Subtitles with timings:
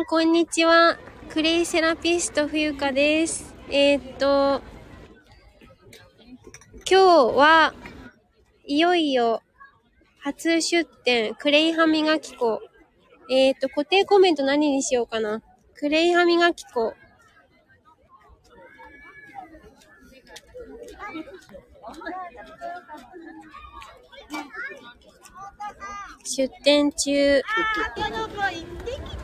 [0.00, 0.98] ん、こんにちは。
[1.28, 3.54] クレイセラピスト冬香です。
[3.68, 4.62] えーっと、
[6.90, 7.74] 今日は、
[8.64, 9.42] いよいよ、
[10.18, 12.60] 初出店、クレイ歯磨き粉。
[13.30, 15.42] えーっと、固定コメント何にしようかな。
[15.74, 16.94] クレイ歯磨き粉。
[26.24, 27.42] 出店中。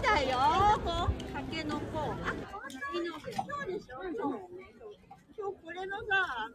[0.06, 1.34] タケノコ行ってきたよ。
[1.34, 1.98] タケノコ。
[1.98, 2.30] あ、
[2.94, 3.94] いいのそうでしょ。
[4.02, 4.30] そう
[5.38, 6.04] 今日これのさ、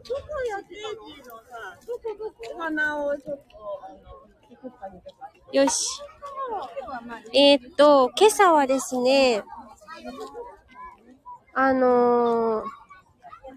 [0.08, 1.38] どこやってるの？
[1.38, 3.44] さ、どこどこお花をちょっと
[3.84, 5.02] あの。
[5.52, 6.02] よし。
[7.34, 9.44] えーっと、今朝はですね、
[11.54, 12.64] あのー、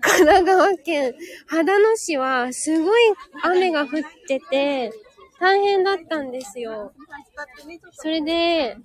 [0.01, 1.15] 神奈川県
[1.49, 3.01] 秦野市はすごい
[3.43, 3.91] 雨が降っ
[4.29, 4.93] てて、
[5.41, 6.93] 大変だったんですよ。
[7.93, 8.77] それで、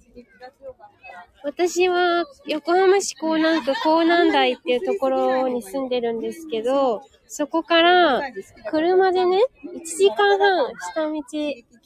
[1.44, 8.22] 私は横浜市港南区港南台っていうところに住んでるんですけど、そこから
[8.70, 11.78] 車でね、1時間半下道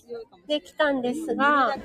[0.48, 1.76] で来たんですが、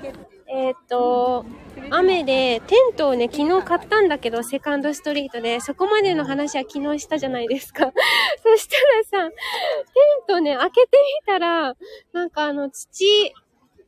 [0.47, 1.45] えーっと、
[1.89, 7.91] 雨でテントをね、昨日買ったんだけど、セカンドストリートで、そこまでの話は昨日したじゃないですか。
[8.43, 10.87] そしたらさ、テントね、開けて
[11.23, 11.75] みたら、
[12.13, 13.33] なんかあの土、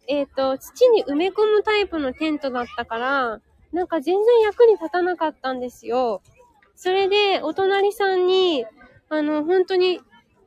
[0.08, 6.22] えっ、と、土に埋め込むタイプのテントだったから、なんか全然役に立たなかったんですよ。
[6.76, 8.66] それで、お隣さんに、
[9.09, 10.00] あの、本当に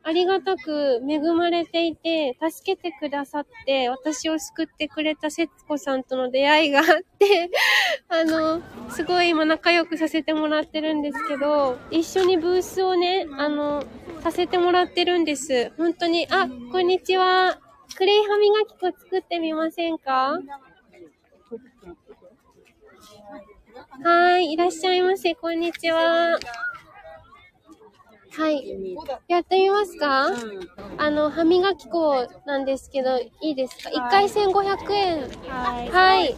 [0.07, 6.87] ありがたく恵まれていて、助けてくださって、私を救ってくれた節子さんとの出会いがあっ
[7.19, 7.51] て、
[8.09, 8.61] あの、
[8.91, 13.83] すごい今仲良くさせてもらってるんですけど、一緒にブースをね、あの、
[14.23, 15.73] させてもらってるんです。
[15.79, 17.59] 本当に、あ、こんにちは。
[17.97, 20.39] クレイ歯磨き粉作ってみませんか？
[24.03, 25.35] はい、いらっしゃいませ。
[25.35, 26.39] こんにちは。
[28.37, 28.97] はい。
[29.29, 30.27] やってみますか、
[30.99, 35.21] あの、歯磨き粉なんですけど、いいですか ?1 回1500円。
[35.91, 36.37] はい。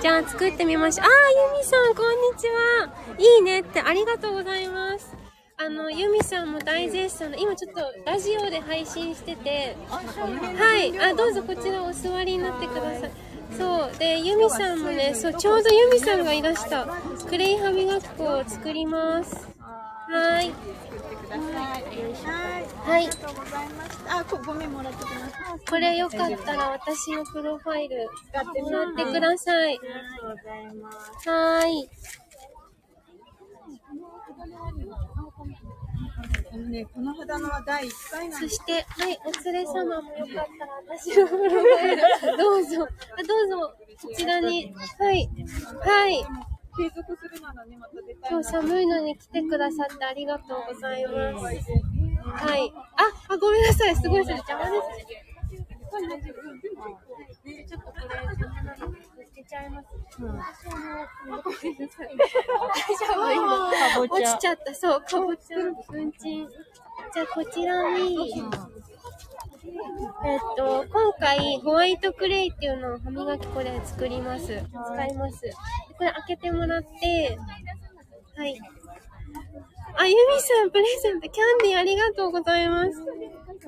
[0.00, 1.06] じゃあ作ってみましょう。
[1.06, 2.88] あー、ユミさん、こんにちは。
[3.18, 5.16] いいねって、ありがとうございます。
[5.56, 10.96] あの、ユミさんも大絶賛の、今ちょっとラジオで配信してて、はい。
[11.00, 13.10] あ、どうぞこちらお座りになってください。
[13.58, 13.98] そう。
[13.98, 16.86] で、ユミさんもね、そう、ちょうどユミさんがいらした。
[17.28, 19.48] クレイ歯磨き粉を作ります。
[20.10, 20.52] はー
[21.36, 21.40] い。
[21.40, 22.64] はい。
[22.88, 23.06] はい。
[23.06, 24.18] ありがとうございました。
[24.18, 25.34] あ、こゴミもらってきます。
[25.36, 29.72] あこれよかったら私のプロファイル使ってもらってください。
[29.72, 31.28] りがとうございます。
[31.28, 31.90] はーい。
[36.50, 38.56] あのね、この肌のは第1回なんです。
[38.56, 45.28] そして、はい、お連れ様もよかったら私のプロファイル、 どうぞ、あどうぞ、こちらに、はい、
[45.80, 46.26] はい。
[46.78, 51.44] 継続するならね、また出たい今日寒いのに来てくださってありがとうございます。
[51.44, 51.50] は
[52.56, 52.72] い。
[52.96, 55.28] あ、あ、ごめんなさい、すごいそれ邪魔です。
[57.68, 59.88] ちょっとこれ、捨てちゃいます。
[59.88, 60.78] 私あ
[61.26, 62.16] の、ごめんなさい。
[62.16, 66.48] 大丈夫落ちちゃった、そう、かぼちゃ、うんちん。
[66.48, 68.44] じゃあ、こちらに、
[70.24, 74.46] えっと、今回、ホワイトクレイっていうのを歯磨き粉で作ります。
[74.46, 75.42] 使います。
[75.96, 77.38] これ開けてもらって、
[78.36, 78.58] はい。
[79.96, 82.90] あ、ユミさん、プレゼント、キャンディーありがとうございます。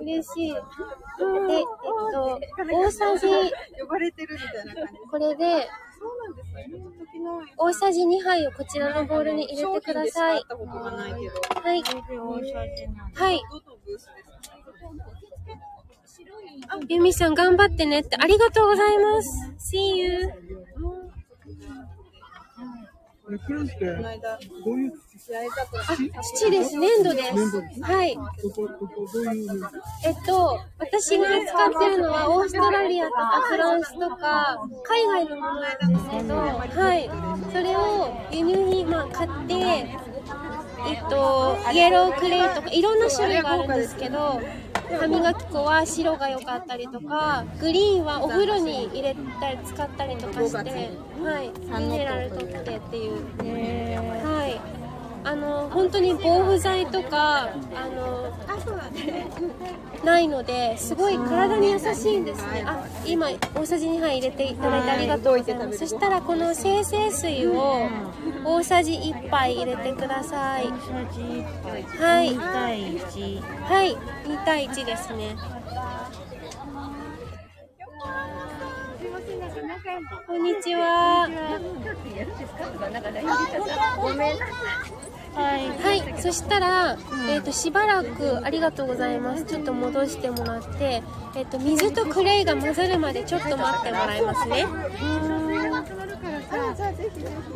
[0.01, 0.53] 嬉しい。
[0.53, 1.65] で、えっ
[2.13, 2.41] と、
[2.71, 3.27] 大さじ、
[3.81, 5.01] 呼ばれてるみたいな感じ。
[5.11, 5.69] これで、
[7.57, 10.43] 大さじ2杯をこちらのボウルに入れてください。
[11.63, 11.83] はい。
[13.15, 13.43] はい。
[16.69, 19.29] どのブースですかユミさん頑張ってねってありがとうございます。
[19.77, 20.29] See you.
[23.23, 24.93] これってどういう？
[26.17, 26.77] あ、土です。
[26.77, 27.81] 粘土です。
[27.81, 28.19] はい。
[30.05, 37.09] えっと、私が使ってるのはオーストラリアとかフランスとか、海外のものなんですけど、はい。
[37.53, 44.41] それを輸入品、まあ、買って、えっと、イエロークレイとか、いろんな種類があるんですけど、
[44.99, 50.91] 歯磨き粉は白が良かったりとか、グリーンはお風呂に入れたり使ったりとかして、
[51.23, 51.53] はい。
[51.83, 53.23] ミネラル取ってっていう。
[53.39, 54.61] はい。
[55.23, 57.51] あの、本当に防腐剤とか、あ
[57.89, 58.33] の、
[60.05, 62.65] ないので、すごい体に優しいんですね。
[62.67, 65.79] あ、今、大さじ2杯入れていただいてありがとうございます。
[65.79, 67.89] そしたら、この生成水を
[68.45, 70.69] 大さじ1杯入れてください。
[71.99, 72.37] はい。
[72.37, 73.97] 対1はい。
[74.25, 75.37] 2対1ですね。
[80.27, 81.29] こんにちは。
[85.35, 85.69] はい。
[85.69, 86.97] はい、そしたら、
[87.29, 89.45] えっ、と、しばらく、ありがとうございます。
[89.45, 91.03] ちょっと戻してもらって、
[91.35, 94.67] えっ、と、水とクレイが混ざるまでちょっと待ってもらいますね。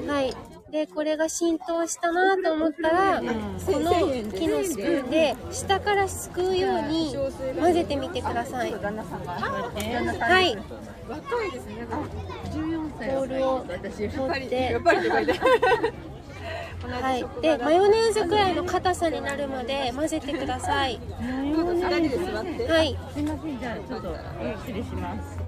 [0.09, 0.35] はい。
[0.73, 3.27] で、これが浸透したなと思ったら、こ
[3.79, 3.93] の
[4.33, 7.15] 木のスプーンで、下からすくうように
[7.61, 8.73] 混ぜてみてください。
[8.73, 10.59] はい。
[13.15, 14.73] ボウルを持って、
[17.01, 17.25] はい。
[17.41, 21.01] で、マヨネーズくらいの硬さになるまで混ぜてください。
[22.69, 22.97] はい。
[23.15, 24.17] すみません、じゃあちょっと
[24.67, 25.39] 失礼します。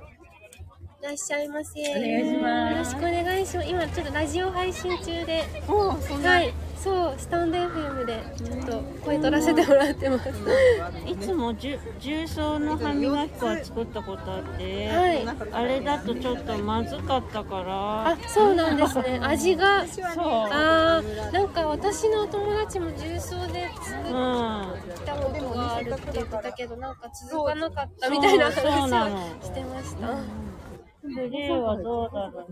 [1.03, 1.81] いらっしゃいませ。
[1.81, 3.69] お願いしますよろしくお願いします。
[3.69, 5.45] 今ちょっとラジオ配信中で。
[6.23, 6.55] はい。
[6.87, 10.29] そう、スタンド FM でちょっと声取らせてもらってます。
[11.05, 15.27] いつも重曹の歯磨き粉は作ったことあって、はい。
[15.51, 19.19] あれだとちょっとまずかったから、あ、そうなんですね。
[19.25, 19.85] 味が。
[19.85, 20.05] そう。
[20.53, 24.63] あーなんか私のお友達も重曹で作うん。
[24.63, 24.67] っ
[25.05, 30.56] たことがあるって言ってたけど、なんか続かなかったみたいな話をしてました。
[31.15, 32.47] クレイはどうだろう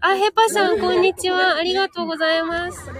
[0.00, 1.56] あ、ヘパさん、こんにちは。
[1.56, 2.90] ありがとうございます。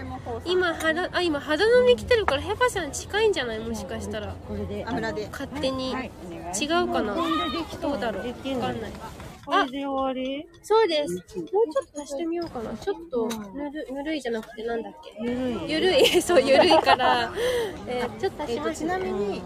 [0.47, 3.59] 今、肌、あ、今、肌飲み来てるから、ヘパさん近いんじゃない？
[3.59, 4.35] もしかしたら。
[4.49, 4.85] これで。
[4.87, 5.29] 油で。
[5.31, 5.93] 勝手に。
[5.93, 7.15] 違うかな？
[7.81, 8.27] どうだろう？
[8.29, 8.93] わかんない。
[9.45, 10.47] これで終わり？
[10.63, 11.15] そうです。
[11.15, 12.75] もうちょっと足してみようかな。
[12.79, 15.15] ちょっと、ぬる、ぬるいじゃなくて、なんだっけ？
[15.23, 15.71] ゆるい。
[15.71, 16.07] ゆるい。
[16.23, 17.31] そう、ゆるいから。
[17.87, 18.89] えーちょっと足しますね。
[18.91, 19.43] なみに、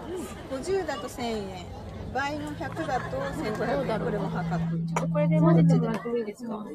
[0.51, 1.65] 50だと1000円。
[2.13, 3.99] 倍の100だと1500円。
[3.99, 5.07] これも測って。
[5.11, 6.65] これで混ぜてもらってもいいですか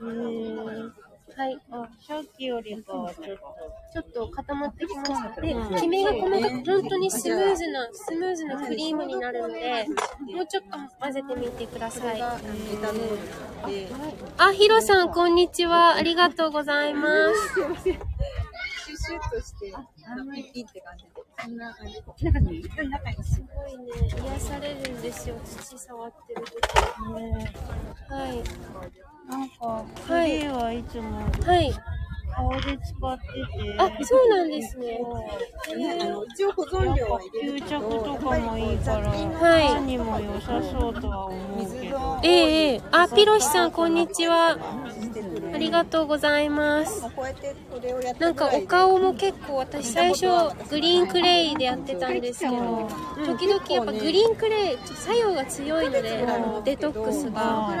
[0.00, 0.04] う。
[0.04, 0.94] ーん。
[1.36, 1.58] はい。
[1.70, 3.74] あ、さっきよりかはちょっと。
[3.94, 5.40] ちょっと固まってきました。
[5.40, 9.86] で、きめが細かく、本当にスムーズな、スムーズなクリームになるので、
[10.34, 12.20] もうちょっと混ぜてみてください。
[12.20, 12.40] あ、
[14.52, 15.36] ヒロさん、こん。
[15.36, 15.94] にちは。
[15.94, 17.08] ありがとうございま
[17.84, 18.13] す。
[19.04, 21.10] シュッとして、ピッピって感じで。
[21.42, 23.22] そんな感じ。
[23.22, 23.92] すごいね、
[24.24, 26.54] 癒されるんですよ、土触ってる時。
[28.08, 28.42] はい。
[29.28, 31.70] なんか、クレイはいつもはい。
[32.36, 34.98] 顔で使ってて、あ、そうなんですね。
[35.76, 41.74] ね、あの、一応保存料は入れ吸るけど、着とかもいいから、はい歯にも良さそうとは思うけど。
[41.78, 44.58] 水のええええあ、ピロシさん、こんにちは。
[45.54, 47.02] ありがとうございます。
[47.02, 50.26] こうやってこれをやってなんかお顔も結構私最初
[50.68, 52.88] グリーンクレイでやってたんですけど
[53.24, 56.26] 時々やっぱグリーンクレイ作用が強いので
[56.64, 57.72] デトックスが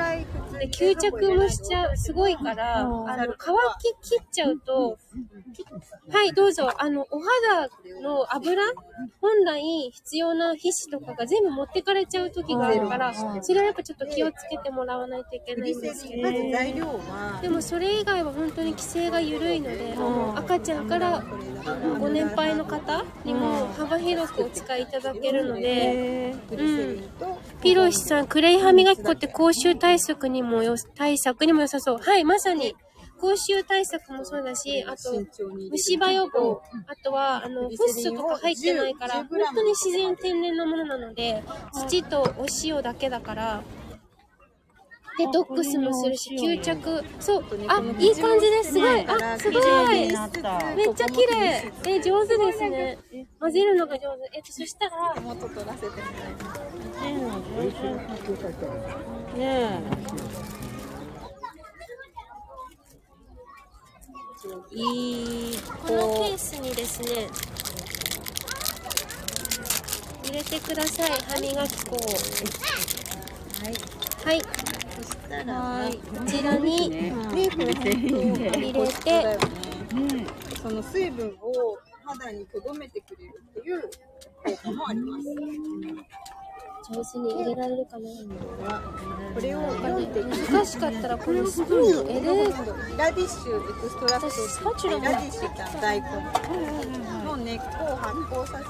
[0.58, 3.56] で吸着もしちゃうすごいからあの乾
[4.02, 4.96] き切っちゃうと
[6.10, 6.70] はいどうぞ。
[6.78, 7.68] あのお肌
[8.02, 8.62] の油
[9.20, 13.12] 本来必要な皮脂とかが全部持ってかれちゃう時があるから
[13.42, 16.22] それはやっぱちょっと気をつけてもらわないといけないんですけど。
[16.22, 19.94] まず材料はでもそれ以外は本当に規制が緩いので、
[20.36, 20.84] 赤ちゃん。
[20.84, 21.24] から
[21.98, 31.98] ご年配の方にも幅広くお使いいただけるので、グリセリンとピロシさん、クレイ歯磨き粉って口臭対策にもよ、対策にも良さそう。
[31.98, 32.74] はい、まさに。
[33.16, 35.12] 口臭対策もそうだし、あと、
[35.70, 41.42] 虫歯予防、あとは、あの、フッ素とか入ってないから、本当に自然天然のものなので、
[41.88, 43.62] 土とお塩だけだから、
[45.16, 48.72] デトックスもするし、吸着、そう、あ、いい感じです。
[48.72, 49.60] すごい、あ、すご
[49.92, 50.08] い。
[50.76, 51.72] めっちゃ綺麗。
[51.86, 52.98] え、上手ですね。
[53.38, 54.30] 混ぜるのが上手。
[54.34, 56.02] えっと、そしたら、元取らせてもら
[57.10, 57.14] い。
[59.38, 59.80] ね
[64.72, 67.28] いい、このケースにですね、
[70.24, 71.98] 入れてください、歯磨き粉を。
[73.62, 74.03] はい。
[74.24, 75.88] はいそしたら、
[76.18, 77.90] こちらにね、これ本当
[78.58, 79.38] 入れて、
[80.62, 83.82] その水分を肌に留めてくれるっていう
[84.44, 85.24] 効果もあります。
[86.86, 88.08] 上手に入れられるかな。
[89.34, 96.06] これを4滴難しかったら、このスプーンの柄で、ラディッシュエクストラクトスパチュララディッシュって大根
[97.24, 98.64] の根っこを発酵させ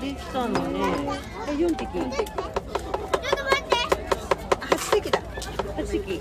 [0.00, 0.78] て、できたのね。
[1.46, 1.86] 4滴。
[1.86, 2.61] 8滴
[5.10, 5.20] だ
[5.76, 6.20] 8滴。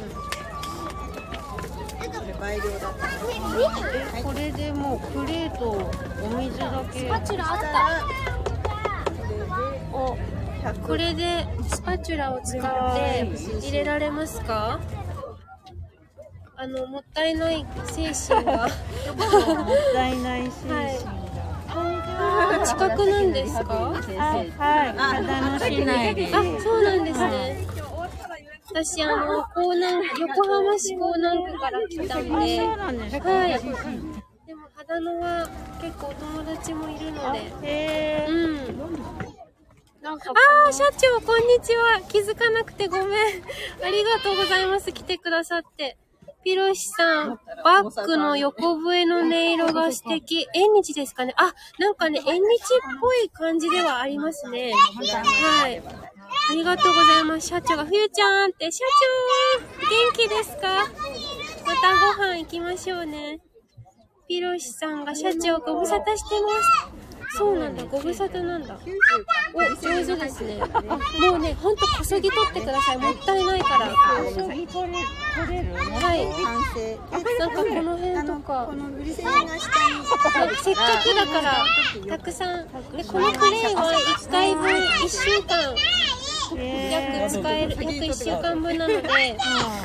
[1.99, 5.69] これ倍量だったこれでもうクレーと
[6.23, 6.99] お水だけ。
[6.99, 7.65] スパチュラあっこ
[9.27, 9.45] れで
[9.93, 10.17] お、
[10.63, 12.61] 100これでスパチュラを使っ
[12.95, 13.29] て
[13.61, 14.79] 入れられますか？
[16.55, 18.67] あの、もったいない精神が。
[18.67, 18.69] もっ
[19.93, 21.31] たいない精神が。
[21.73, 23.63] はあ、近くなんですか？
[23.73, 24.51] はい、
[25.17, 26.27] 秦野市内で。
[26.27, 27.67] あ、そうなんですね。
[28.73, 33.29] 私、あの、江南、横浜市江南区から来たんで、そうなんですか。
[33.29, 33.49] はい。
[34.47, 35.49] でも、秦野は
[35.81, 38.33] 結構お友達もいるので、へーう
[38.67, 38.77] ん。
[40.01, 42.01] なんかあー、社長、こんにちは。
[42.07, 43.07] 気づかなくてごめん。
[43.83, 44.91] ありがとうございます。
[44.91, 45.97] 来てくださって。
[46.43, 50.47] ピロシさん、バッグの横笛の音色が素敵。
[50.53, 52.41] 縁日ですかねあ、なんかね、縁日っ
[52.99, 54.73] ぽい感じではありますね。
[54.73, 55.81] はい。
[56.49, 57.47] ありがとうございます。
[57.47, 58.83] 社長が、ふゆちゃんって、社
[59.59, 60.87] 長元気ですか？
[61.65, 63.39] またご飯行きましょうね。
[64.27, 67.10] ピロシさんが社長ご無沙汰してます。
[67.37, 68.77] そうなんだ、ご無沙汰なんだ。
[69.53, 70.57] お、上手ですね。
[71.19, 72.97] もうね、ほんとこそぎ取ってください。
[72.97, 73.91] もったいないから。
[74.33, 74.99] そぎ取れ
[75.35, 76.25] 取れるはい。
[77.39, 78.73] なんかこの辺とかこ。
[78.73, 79.59] のグリセリンが下に。
[80.61, 81.65] せっかくだから、
[82.17, 82.67] たくさん。
[82.67, 85.75] で、このクレイは1回分1週間、
[86.57, 89.37] 約使える、約1週間分なので、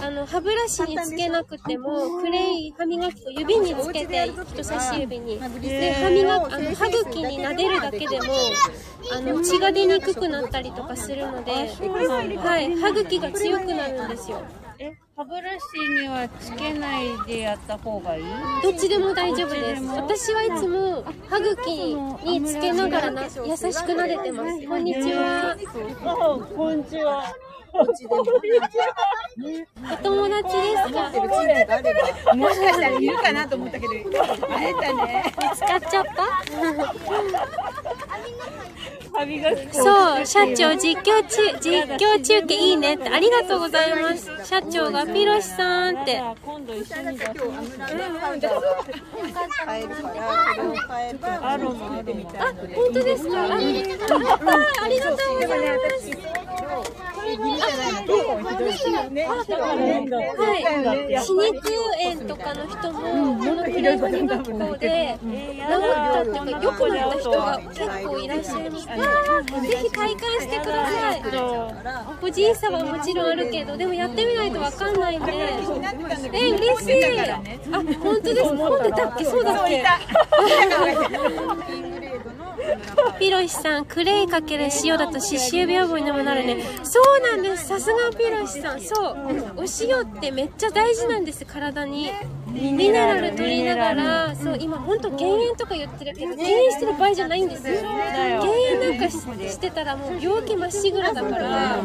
[0.02, 5.38] あの、歯ブラシにつけなくても、クレイ歯磨き粉指につけて、人差し指に。
[5.60, 8.34] で、歯磨き、あの、歯茎に撫でるだけでも、
[9.12, 14.42] あの、血が出にくくなったりとかするので、はい、歯茎が強くなるんですよ。
[14.78, 18.24] え、歯ブラシにはつけないでやった方がいい？
[18.62, 19.82] どっちでも大丈夫です。
[19.84, 24.66] 私はいつも歯茎につけながらな優しく撫でてます。
[24.68, 25.56] こんにちは。
[26.54, 27.24] こんにちは。
[27.78, 27.84] お
[30.02, 32.34] 友達ですか？
[32.34, 35.34] もしかしたらいるかなと思ったけど、会えたね。
[35.54, 36.10] 使っちゃった。
[39.72, 44.30] そう、社長実況中、実況中継いいねってありがとうございます。
[44.44, 46.18] 社長がピロシさんって。
[46.18, 46.98] あ、本当ですか？
[46.98, 47.48] ありがとう
[55.22, 56.10] ございます。
[57.36, 57.44] は
[61.08, 61.14] い。
[61.16, 61.68] 歯肉
[62.02, 63.00] 炎とかの人も、
[63.38, 68.86] このクレイ歯磨き粉で、治ったっていうか、良くなった人が結構いらっしゃいます。
[68.86, 70.86] ぜひ体感してくだ。
[70.86, 71.22] さい。
[72.20, 75.32] 個人差はもちろんあるけど、でもやってみないとわかんないんで。
[76.32, 77.30] え、嬉しい。
[77.30, 77.42] あ、
[78.02, 78.46] 本当です。
[78.46, 79.52] 飲んでたっけそうだ。
[79.52, 79.84] っけ
[83.18, 86.64] ピロシさん、クレイかける塩だと歯周病予防にもなるね。
[86.82, 87.68] そうなんです。
[87.68, 88.80] さすがピロシさん。
[88.80, 89.16] そう。
[89.56, 92.10] お塩ってめっちゃ大事なんです、体に。
[92.46, 97.82] ミネラル取りながら、そう、今ほんと減塩とか言ってるけど、減塩してる場合じゃないんですよ。
[97.82, 99.18] 減塩なんかし
[99.50, 101.76] してたらもう病気まっしぐらだから。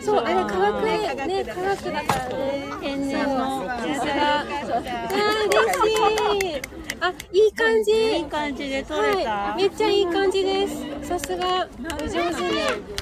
[0.00, 2.68] そう、あれ化学塩、ね、化学だからね。
[2.80, 3.66] 天然の。
[3.66, 4.40] さすが。
[4.40, 6.85] あー、嬉しい。
[7.00, 7.92] あ、いい感じ。
[7.92, 9.30] いい感じで取れた。
[9.30, 10.84] はい、めっちゃいい感じです。
[11.02, 11.68] さすが、
[12.00, 12.96] お上手に。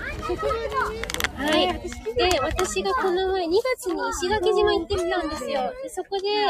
[1.37, 1.81] はい。
[2.15, 5.73] で、私がこの前2月に石垣島行ってみたんですよ。
[5.83, 6.47] でそこで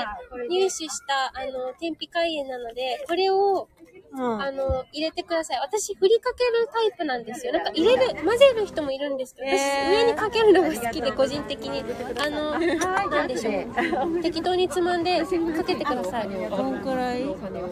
[0.48, 3.93] 入手した、あの、天日海塩なので、これを、うん。
[4.16, 5.58] あの、入れてください。
[5.60, 7.52] 私、振りかけるタイプなんですよ。
[7.52, 11.84] なんか入れる、混ぜる人もいるんですけど、私、上にかけるのが好きで、個人的に。
[12.20, 12.58] あの、
[13.08, 14.22] なんでしょう。
[14.22, 16.28] 適当につまんで、かけてください。
[16.28, 17.24] どんくらい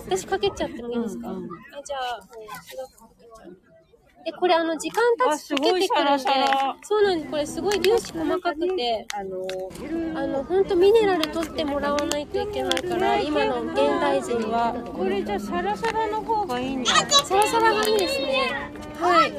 [0.05, 1.33] 私かけちゃってもいいですか、あ
[1.85, 2.21] じゃあ、
[4.25, 6.19] で、これあの、時間経つと溶けてくるんで
[6.83, 7.31] そうなんです。
[7.31, 9.07] これすごい粒子細かくて、
[10.15, 16.93] あの、ほんとミネラル取ってもらわないといけないから、今の現代人は、これじゃあサラサラの方がいいんだ。
[16.93, 18.71] サラサラがいいですね。
[19.01, 19.33] はい。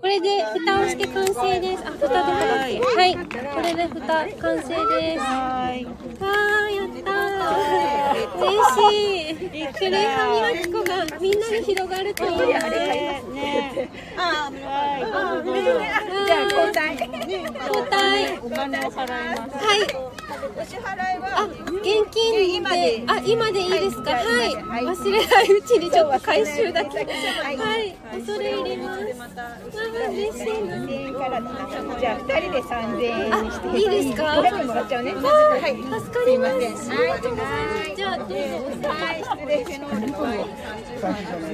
[0.00, 1.82] これで蓋をして完成です。
[1.86, 2.80] あ、蓋ではい。
[2.80, 3.14] はい。
[3.16, 4.06] これで蓋
[4.38, 5.20] 完成です。
[5.20, 5.84] はーい。
[5.84, 8.40] わー、やったー。
[8.40, 9.68] 嬉しい。
[9.74, 12.46] クレイ歯磨き粉がみんなに広がるといいね。
[12.46, 14.56] ねねあは
[14.98, 15.04] い。
[15.04, 15.06] あ、
[15.44, 16.96] じゃあ交代。
[16.96, 18.38] 交代。
[18.42, 19.52] お金を払います。
[19.64, 19.78] はい。
[20.56, 24.10] お支払いあ、は現金で、あ、今でいいですか？
[24.12, 24.54] はい。
[24.56, 26.98] はい忘れないうちにちょっと回収だけ。
[26.98, 27.94] はい。
[28.12, 29.00] 恐れ入ります。
[29.96, 30.78] あ、嬉しいな。
[31.18, 31.28] か？
[31.28, 31.40] ら
[32.00, 33.68] じゃあ二人で三千円にして。
[33.68, 34.16] あいいです。
[34.16, 35.12] かこれもらっちゃうね。
[35.14, 35.18] は
[35.68, 35.76] い。
[36.00, 36.54] 助かります。
[36.54, 37.94] ありがとうございます。
[37.96, 38.34] じゃあ、どうぞ。
[38.88, 40.00] はい、失礼します。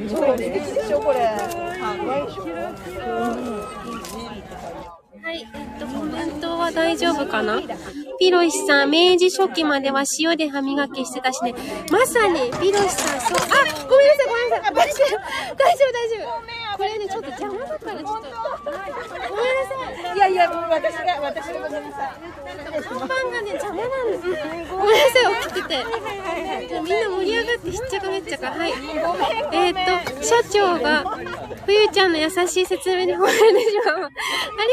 [0.09, 0.43] そうで
[0.89, 1.19] しょこれ。
[5.27, 7.61] はい、えっと、コメントは大丈夫かな
[8.21, 11.53] ピロシさん、明治初期までは塩で歯磨きしてたしね。
[11.91, 13.43] まさに、ピロシさん、そう、あ、
[13.89, 14.73] ごめんなさい、ごめんなさい。
[14.73, 15.17] 大丈夫、
[15.59, 16.66] 大丈夫、大丈夫。
[16.77, 18.29] これね、ちょっと邪魔だから、ちょっと。
[18.65, 18.93] ごめんな
[20.03, 20.17] さい。
[20.17, 22.83] いやいや、私が、私がごめんなさい。
[22.83, 24.23] 看板がね、邪魔なんです。
[24.71, 25.85] ごめんなさい、起きてて。
[26.83, 28.51] みんな盛り上がってひっちゃかめっちゃか。
[28.51, 28.71] はい。
[28.71, 29.75] えーっ
[30.17, 31.05] と、社長が、
[31.65, 33.81] 冬ちゃんの優しい説明に褒めるでしょ。
[33.91, 34.11] あり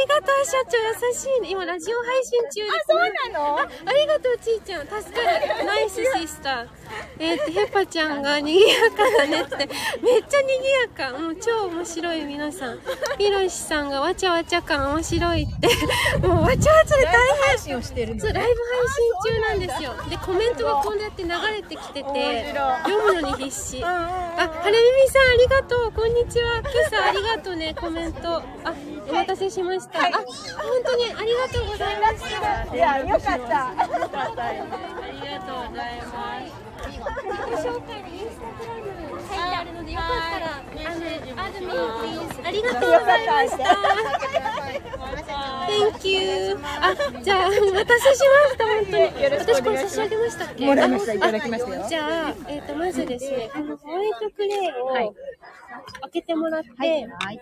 [0.07, 1.49] がとう、社長、優しいね。
[1.51, 2.69] 今、ラジオ配信中です、ね。
[2.69, 4.87] あ、そうなのあ、ありがとう、ちーちゃん。
[4.87, 5.65] 助かる。
[5.65, 6.82] ナイスシスター。
[7.19, 9.55] えーっと、ヘッパちゃんが賑やかだねって。
[9.57, 11.17] めっちゃ賑やか。
[11.17, 12.79] もう超面白い、皆さん。
[13.17, 16.27] ひろしさんがわちゃわちゃ感面白いって。
[16.27, 17.43] もうわちゃわちゃで大変。
[17.43, 18.57] 配信をしてるのそう、ライブ配
[18.89, 20.09] 信中なんですよ。
[20.09, 23.83] で、コメントがこうやって流れてきてて、読むのに必死。
[23.83, 25.91] あ、はるみみさんありがとう。
[25.91, 26.59] こんにちは。
[26.59, 28.37] 今朝ありがとうね、コメント。
[28.37, 28.43] あ、
[29.09, 29.99] お待たせしました。
[29.99, 30.23] あ、本
[30.85, 32.75] 当にありがとうございました。
[32.75, 33.67] いや、よかった。
[33.69, 36.63] ありがとうございます。
[36.83, 38.82] 自己紹介にインスタグラム
[39.35, 41.65] 書いてあるので、よかったら、あの、アドミ
[42.45, 43.63] ありがとうございました。
[45.65, 46.57] Thank you.
[46.61, 49.03] あ、じゃあ、お待たせしました、本当に。
[49.25, 50.65] 私これ差し上げましたっけ？
[50.65, 55.15] もらいましたあいただきましたよあじゃあ、えっ、と、まずですね、このホワイトクレーを
[56.01, 56.85] 開けてもらって、は
[57.31, 57.39] い。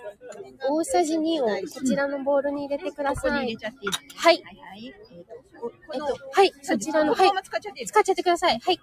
[0.70, 1.56] 大さじ2をこ
[1.86, 3.58] ちらのボウルに入れてください。
[3.58, 4.44] ちゃっていいはい。
[4.44, 4.94] はい。
[5.94, 7.60] えっと、はい、そちらの、はい使っ
[8.04, 8.60] ちゃってください。
[8.60, 8.80] はい。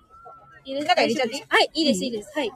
[0.65, 1.43] 入れ中入れちゃっていい？
[1.49, 2.31] はい、いいです、いいです。
[2.35, 2.53] はい。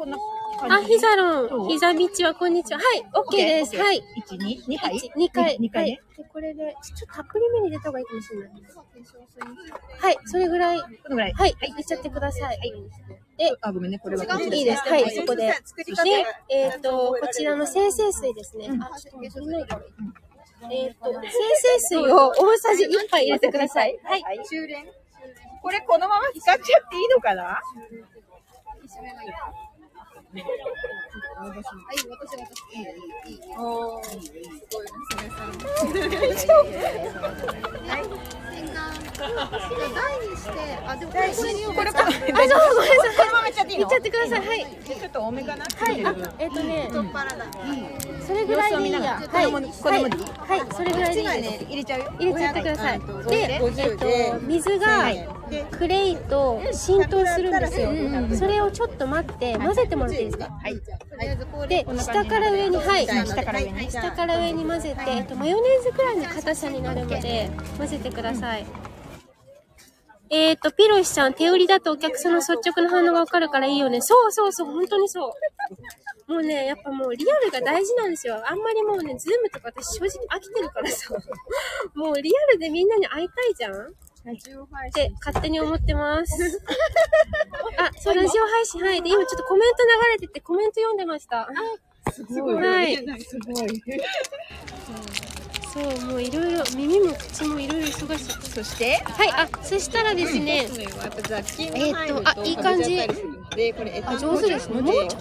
[0.00, 0.16] こんな
[0.62, 0.94] あ、感じ。
[0.94, 2.78] ひざろん、ひざみちは、こんにちは。
[2.80, 3.76] はい、OK です。
[3.76, 4.02] はい。
[4.26, 5.58] 1、2、2杯一二回。
[5.60, 5.92] 二回ね？
[5.92, 6.00] はい。
[6.16, 8.48] で、これで、ちょっとたっぷりめに入れた方がいいかもしれない。
[10.00, 10.80] はい、それぐらい。
[10.80, 11.32] このぐらい？
[11.34, 12.58] はい、入れちゃってください。
[13.36, 13.98] で、あ、ごめんね。
[13.98, 14.88] これはこっちいいです。
[14.88, 15.48] はい、そこで。
[15.48, 15.54] で、
[16.48, 18.70] えっ、と、こちらの生成水ですね。
[18.80, 19.82] あ、ちょっとから。
[20.72, 24.00] えっ、と、生成水を大さじ1杯入れてください。
[24.02, 24.24] はい。
[25.60, 27.60] これこのまま使っちゃっていいのかな？
[30.30, 30.46] これこ
[40.54, 43.16] れ、あ、どうもごめんなさい。
[43.16, 43.72] このままいっちゃって。
[43.72, 43.76] い。
[43.76, 43.78] い。
[43.80, 43.86] のい。
[43.86, 44.46] っちゃってください。
[44.46, 44.66] はい。
[44.84, 46.06] ちょっと多めかなはい。
[46.06, 46.88] あ、えっ、とね、
[48.26, 48.76] それぐらい。
[48.76, 48.88] でい。
[48.88, 48.92] い。
[48.92, 49.20] や。
[49.32, 49.50] はい。
[49.50, 50.20] これもこれもでい。
[50.20, 50.24] い。
[50.24, 51.14] はい、はい、それぐらい。
[51.14, 51.24] でい。
[51.24, 51.42] い。
[51.42, 51.64] です。
[51.64, 52.12] 入れちゃうよ。
[52.18, 53.00] 入れちゃってください。
[53.00, 55.10] で、えっと、水が
[55.70, 57.90] クレイと浸透するんですよ。
[58.36, 60.50] それをちょっと待って、混ぜてもらっていいですか？
[60.50, 60.80] はい。
[61.68, 63.06] で、下から上に、はい。
[63.06, 68.66] 下から上に下から上に混ぜて、えっと、マヨネーズくらいの硬さになるまで混ぜてください。
[70.32, 74.00] えっ、と、ピロシさん、手売りだとお客さんの率直な反応がわかるからいいよね。
[74.00, 76.32] そうそうそう、本当にそう。
[76.32, 78.40] もうね、やっぱもうリアルが大事なんですよ。
[78.48, 81.12] あんまりもうね、ズームとか私正直飽きてるからさ。
[81.96, 83.92] もうリアルでみんなに会いたいじゃん
[84.88, 86.32] って勝手に思ってます。
[87.78, 89.02] あ、そう、ラジオ配信、はい。
[89.02, 91.48] で、今ちょっとコメント流れててコメント読んでました。
[92.12, 92.96] すごはい。
[92.96, 93.82] すごい。
[95.72, 98.50] そう、もういろいろ、耳も口もいろいろ忙しい。
[98.50, 102.96] そして、はい、あ、そしたらですね、えーっとあいい感じ
[103.54, 105.16] で、これ、えっとあ上手ですねもうち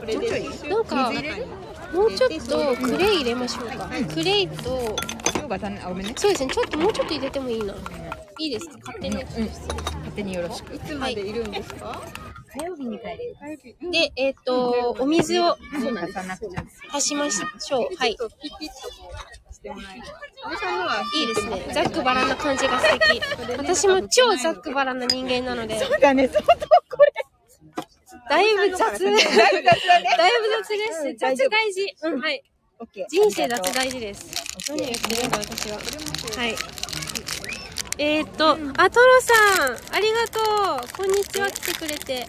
[0.67, 1.11] なんか、
[1.93, 3.89] もうちょっとクレイ入れましょうか。
[4.13, 4.95] クレイと。
[6.15, 7.75] そうですね、ちょっともうちょっと入れてもいいな。
[8.39, 8.77] いいですか？
[8.85, 9.23] 勝手に。
[9.23, 10.73] 勝手によろしく。
[10.75, 12.01] いつまでいるんですか？
[12.57, 13.35] 火曜日に帰れる。
[13.91, 15.57] で、えっ、と、お水を
[16.91, 17.95] 足しましょう。
[17.95, 18.11] はい。
[18.11, 18.13] い
[21.23, 21.67] いですね。
[21.73, 23.21] ざっくばらんな感じが素敵。
[23.57, 27.13] 私も超ざっくばらんな人間なので、そうだね、相当これ。
[28.29, 29.03] だいぶ雑。
[29.03, 30.69] だいぶ雑だいぶ雑。
[30.69, 30.77] で
[31.11, 31.17] す。
[31.19, 31.95] 雑大事。
[32.03, 32.43] うん、はい。
[32.79, 33.05] オッケー。
[33.09, 34.31] 人生雑大事です。
[34.69, 35.77] 何を言ってるんだ、私は。
[35.77, 36.55] はい。
[38.01, 40.39] えー、っと、あ、トロさん、ありがと
[40.85, 40.97] う。
[40.97, 42.25] こんにちは、来てくれて。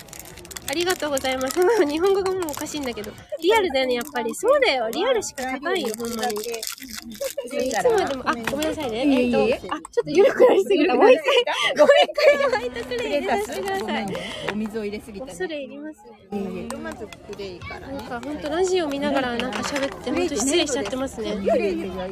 [0.70, 1.58] ありがとうございます。
[1.84, 3.10] 日本語がもうおかしいんだけど。
[3.42, 4.32] リアルだよね、やっぱり。
[4.32, 4.88] そうだよ。
[4.90, 6.34] リアルしか勝たんよ、ほんまに。
[6.36, 8.98] いつまでも、あ、ごめんなさいね。
[9.00, 10.94] えー、っと、あ、ちょっと緩くなりすぎた。
[10.94, 14.06] もう一回、もう一回ホワイトクレイ入れさせてください。
[14.52, 15.98] お水を入れすぎた恐れ入ります
[16.30, 16.68] ね。
[16.80, 21.36] まずクレイからなんか本当ラジオ見ながらなんか喋って本当失礼しちゃってますね。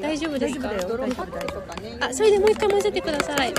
[0.00, 0.72] 大丈夫ですか。
[2.00, 3.54] あ、それでもう一回混ぜてください。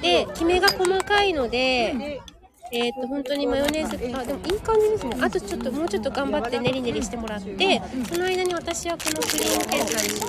[0.00, 1.24] で、キメが細かい。
[1.34, 2.20] ので、
[2.70, 5.16] えっ、と、本当にマヨネーズ、あ、でもいい感じですね。
[5.20, 10.20] あとちょっと、もうちょっと頑張って練り練りしてもらって、その間に私はこのクリーム計算に。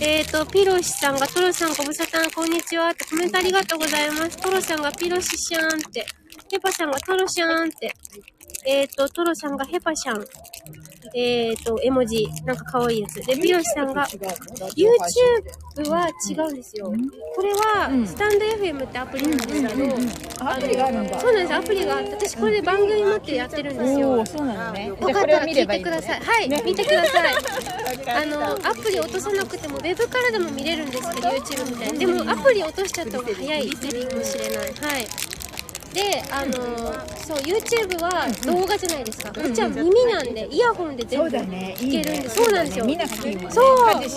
[0.00, 4.36] えっ、と、ピロシさんが、トロさんご無沙汰、こんにちはってコメントありがとうございます。
[4.36, 6.06] トロさんがピロシシャーンって、
[6.50, 7.92] ペパさんがトロシャーンって。
[8.64, 10.24] えっ、と、トロさんがヘパシャン。
[11.14, 12.26] えっ、と、絵文字。
[12.44, 13.14] なんか可愛いやつ。
[13.22, 16.92] で、ピロシさんが、YouTube は違うんですよ。
[17.34, 21.20] これは、スタンド FM ってアプリなんですけど、アプリがあるんだ。
[21.20, 24.26] そうなんです、アプリがあって、私これで番組持ってやってるんですよ。
[24.26, 24.86] そうなのね。
[24.88, 26.20] よかったら聞いてください。
[26.20, 27.34] はい、見てください。
[28.10, 31.98] あの、アプリ落とさなくても、ウェブからでも見れるんですけど、YouTube みたいに。
[31.98, 33.76] でも、アプリ落としちゃった方が早いか
[34.16, 34.74] もしれない。
[34.74, 35.37] はい。
[35.94, 36.52] で、あの
[37.16, 39.32] そう、YouTube は動画じゃないですか。
[39.32, 41.28] こっちは耳なんで、イヤホンで全部。
[41.28, 42.84] いけるんで、そうなんですよ。
[42.84, 42.98] ね。
[43.08, 43.18] そう
[43.50, 44.08] そうね。、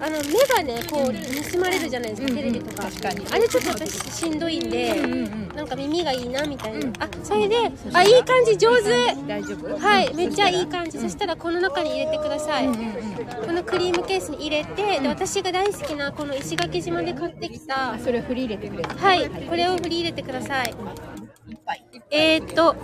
[0.00, 2.84] あの目がね、こう盗まれるじゃないですか、テレビとか。
[2.84, 4.94] 確かにあれちょっと私しんどいんで、
[5.54, 6.88] なんか耳がいいなみたいな。
[7.00, 7.56] あ、それで、
[7.92, 8.90] あ、いい感じ、上手。
[9.26, 9.78] 大丈夫？
[9.78, 10.98] はい、めっちゃいい感じ。
[10.98, 12.66] そしたらこの中に入れてください。
[12.66, 12.72] こ
[13.52, 18.94] のクリームケースに入れて、で私が大好きなこの石垣島で買ってきた、それを振り入れてくれた。
[18.94, 20.51] はい、これを振り入れてください。
[22.10, 22.76] えーっと、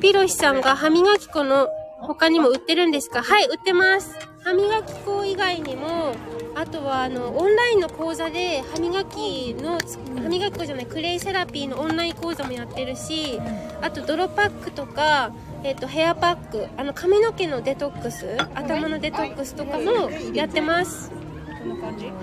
[0.00, 1.68] ピロシさんが歯磨き粉の
[2.00, 3.22] 他にも売ってるんですか？
[3.22, 4.16] はい、売ってます。
[4.42, 6.14] 歯磨き粉以外にも、
[6.54, 9.78] あとはあの、オンラインの講座で歯磨きの、
[10.22, 13.38] 歯磨き粉じゃない、クレイセラピーのオンライン講座もやってるし、
[13.82, 21.12] あと泥パックとか、えっ、と、ヘアパック、あの、髪の毛のデトックス、頭のデトックスとかもやってます。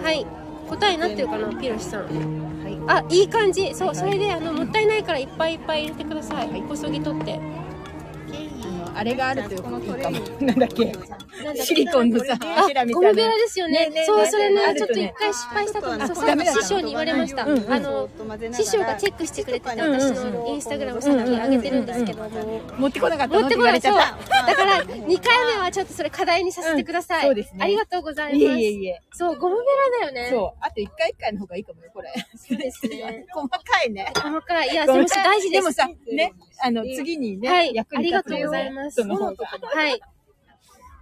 [0.02, 0.26] はい。
[0.68, 2.47] 答えになってるかな、ピロシさん。
[2.88, 3.74] あ、いい感じ。
[3.76, 6.64] そう、それで、あの、もったいないからいっぱいいっぱい入れてください。
[6.64, 7.40] こそぎ取って。
[8.98, 9.78] あれがあるといいかも。
[9.80, 10.86] なんだっけ？
[10.86, 11.62] なんだっけ？
[11.64, 12.38] シリコンのさ、
[12.94, 13.24] ゴムベ。
[13.28, 13.92] ラですよね。
[14.06, 16.08] そう、それね、ちょっと一回失敗したと思う。
[16.08, 16.14] そ
[16.60, 17.44] う、師匠に言われました。
[17.44, 17.48] あ
[17.80, 18.10] の、
[18.54, 22.62] 師匠がチェックしてくれてて、うんうん私のインスタグラムさっき上げてるんですけども。
[22.78, 24.20] 持ってこなかったの持ってこない、言わそう。
[24.20, 24.48] れちゃった。
[24.48, 27.20] だから、2回目はちょっとそれ課題にさせてください。
[27.20, 28.38] うんそうですねありがとうございます。
[28.38, 29.02] いえいえいえ。
[29.14, 29.62] そう、ゴムベ
[30.02, 30.30] ラだよね。
[30.32, 30.58] そう。
[30.62, 32.10] あと一回一回の方がいいかもよ、これ。
[32.36, 33.26] そうですね。
[33.34, 34.12] 細かいね。
[34.16, 34.70] 細かい。
[34.70, 35.62] いや、でも大事です。
[35.62, 39.46] でもさ、ね、あの、次にね、はい役に立つよありがとうございますその方が。
[39.46, 40.02] はい。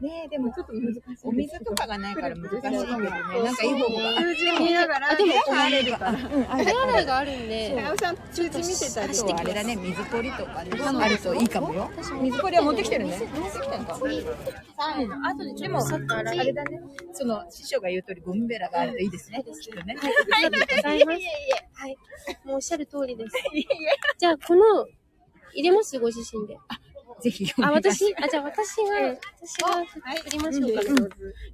[0.02, 1.02] ねえ、でもちょっと難しい。
[1.24, 3.10] お水とかがないから難しいけどね。
[3.43, 4.60] なんかいい方法が。
[4.60, 6.12] 見ながら、あでもあれるから。
[6.12, 6.17] うん、
[6.52, 7.82] あ手洗いがあるんで。
[7.82, 11.89] あおさん、通知見てたりそうあれだね、水取りとかね、あるといいかもよ。
[12.21, 13.17] 水取りは持ってきてるね。
[13.34, 13.95] 持ってきてるか。
[13.95, 16.82] うん、あとででも、あれだね、
[17.13, 19.45] その師匠が言う通りゴムベラがあるといいですね。
[19.45, 19.95] きっとね。
[20.02, 21.19] ありがとうございます。
[21.74, 21.98] はい。
[22.43, 23.32] もうおっしゃる通りです。
[24.19, 24.86] じゃあ、この、
[25.54, 25.98] 入れます？
[25.98, 26.58] ご自身で。
[27.21, 27.51] ぜひ。
[27.62, 28.84] あ、私あ、じゃあ私が、
[29.41, 29.86] 私が
[30.23, 31.10] 振りましょうかね。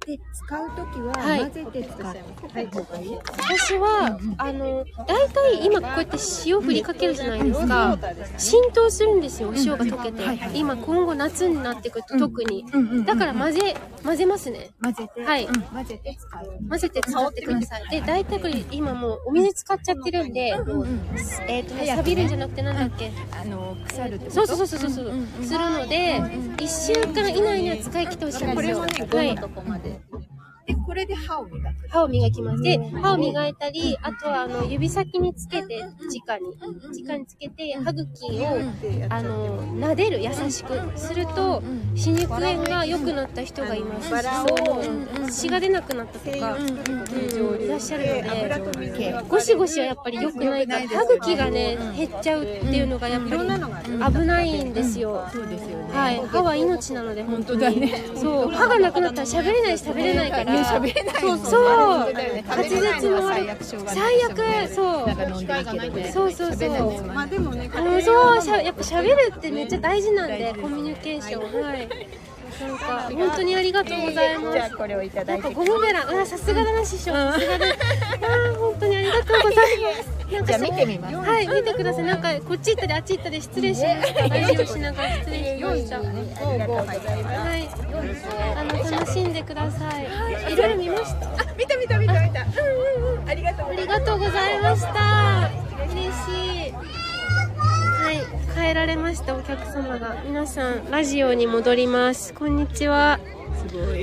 [0.06, 3.16] で、使うときははい混ぜて使った方がいい。
[3.16, 7.98] 私は、あの、大体今こうやって塩振りかけるじゃないですか。
[8.38, 10.22] 浸透するんですよ、お塩が溶けて。
[10.54, 12.64] 今、今後夏になってくると特に。
[13.04, 14.70] だから混ぜ、混ぜますね。
[14.82, 16.58] 混ぜて、はいうん混ぜて使う。
[16.68, 17.88] 混ぜて使ってください。
[17.90, 20.54] で、大体これ今もうお水使っちゃってるんで、
[21.48, 23.12] えっとね、錆びるんじゃなくてなんだっけ？
[23.40, 24.46] あの、腐るってこと？
[24.46, 25.12] そうそうそうそうそう、
[25.52, 26.18] するので、
[26.56, 28.78] 1週間以内には使い切ってほしいんですよ。
[28.80, 28.86] は
[29.22, 29.36] い。
[30.92, 31.88] とこれで歯を磨く。
[31.88, 32.62] 歯を磨きます。
[32.62, 38.46] で、歯を磨いたり、あとはあの指先につけて、直に、直につけて、歯茎を、
[39.08, 41.62] あの、撫でる、優しくすると、
[41.94, 44.10] 歯肉炎が良くなった人がいます。
[44.10, 44.14] そ
[45.24, 48.04] う、血が出なくなったとか、うん、いらっしゃる
[48.58, 55.26] ので、ゴシゴシはやっぱり良くないから、歯茎がね、減っちゃうっていうのがやっぱり危ないんですよ。
[55.32, 55.94] そうですよね。
[55.94, 57.60] はい、歯は命なので、本当に。
[57.60, 58.04] だね。
[58.16, 60.81] そう、歯がなくなったら喋れないし食べれないから。
[60.82, 65.06] 喋れないそう本当だよね滑舌ものは最悪最悪、そう。
[65.06, 66.12] なんか飲んでいいけどね。
[66.12, 67.04] そうそうそう。
[67.04, 71.62] まあでもね、うん、そう、しゃ、やっぱ喋るってめっちゃ大事なんで、コミュニケーション。
[71.62, 71.88] はい。
[72.62, 74.76] なんか、本当にありがとうございますじゃあ。
[74.76, 75.54] これをいただないんかて。
[75.54, 77.12] ゴムベラ、うわ、さすがだな、師匠。
[77.12, 77.66] さすがだ。
[77.66, 80.22] あー、本当にありがとうございます。
[80.32, 81.16] な んじゃあか見てみます。
[81.16, 82.04] はい、見てください。
[82.04, 84.28] なんか、こっち行ったり、あっち行ったり、失礼しました。
[84.28, 85.98] ラジオしながら失礼しました。
[85.98, 86.02] は
[87.56, 87.68] い。
[88.56, 90.52] あの、楽しんでください。
[90.52, 91.44] いろいろ見ました。
[91.54, 92.42] 見た見た見た見た。
[92.42, 92.44] う
[93.02, 93.28] んうんうん。
[93.28, 95.50] ありがとうありがとうございました。
[95.90, 97.01] 嬉しい。
[98.12, 100.22] はい、帰られましたお客様が。
[100.26, 102.34] 皆さん、ラジオに戻ります。
[102.34, 103.18] こんにちは。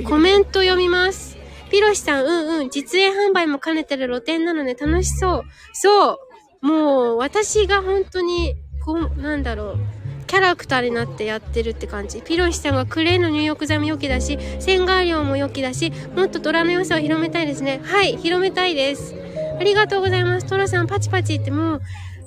[0.04, 1.38] コメント読みます。
[1.70, 5.42] ピロシさん、うんうん、実演販売も兼ねてる露店なので楽しそう。
[5.72, 6.18] そ
[6.60, 6.66] う。
[6.66, 9.78] もう、私が本当に、こう、なんだろう。
[10.26, 12.20] キャラクターになってやってるって感じ。
[12.20, 17.80] ピロシさんがクレーンの入浴剤も良きだし、洗顔料も良きだし、もっと虎の良さを広めたいですね。
[17.84, 19.14] はい、広めたいです。
[19.60, 20.46] ありがとうございます。
[20.46, 21.82] トラさん、パチパチってもう、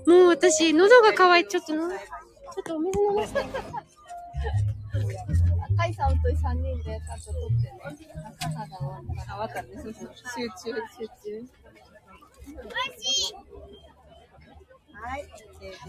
[0.08, 3.40] もう私、喉が渇いて、ちょっとの、ちょっとお水飲ませて。
[5.76, 7.72] 赤井さんと3人でちゃんと撮ってね。
[8.40, 8.88] 赤さが終
[9.40, 9.70] わったね。
[9.82, 10.12] そうそう。
[10.36, 11.48] 集中、集中。
[14.96, 15.80] はい、OK です。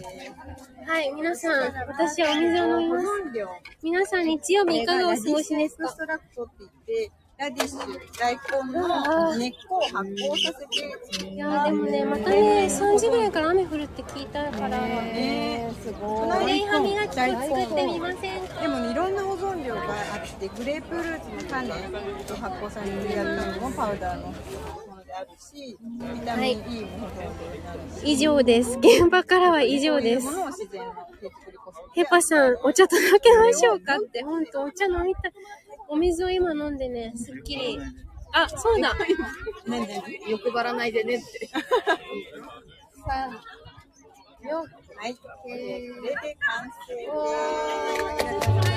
[0.91, 3.07] はい、皆さん、私はお水を飲みます。
[3.83, 5.95] 皆さん、日曜日いかがお過ごしですか？
[7.37, 7.79] ラディッシュ、
[8.19, 16.29] 大根の根っこを発酵させて、いやーでもね、またね、3時ぐらいから雨降るって聞いたから、ねすこごい。
[16.29, 17.27] のグレイ歯磨き粉作
[17.73, 18.61] ってみませんか？
[18.61, 19.85] でもね、いろんな保存料があ
[20.19, 21.69] って、グレープフルーツの種
[22.25, 24.33] と発酵させてやったのもパウダーの
[25.17, 25.77] あるし、
[26.15, 28.79] ビタミン E も保存料になるし、以上です。
[28.79, 30.29] 現場からは以上です。
[31.95, 35.33] ヘパさん、お茶届けましょうかって、ほんと、お茶飲みたい。
[35.89, 37.79] お水を今飲んでね、すっきり。
[38.33, 38.93] あ、そうだ。
[39.67, 41.49] なんで欲張らないでねって。
[44.97, 46.97] はい、これで完成
[48.63, 48.74] です。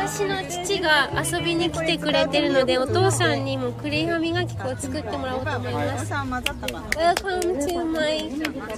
[0.00, 6.10] 私の父が遊びに来てくれてるので、お父さんにもクレイ歯磨き粉を作ってもらおうと思いおます。
[6.10, 8.30] Welcome to my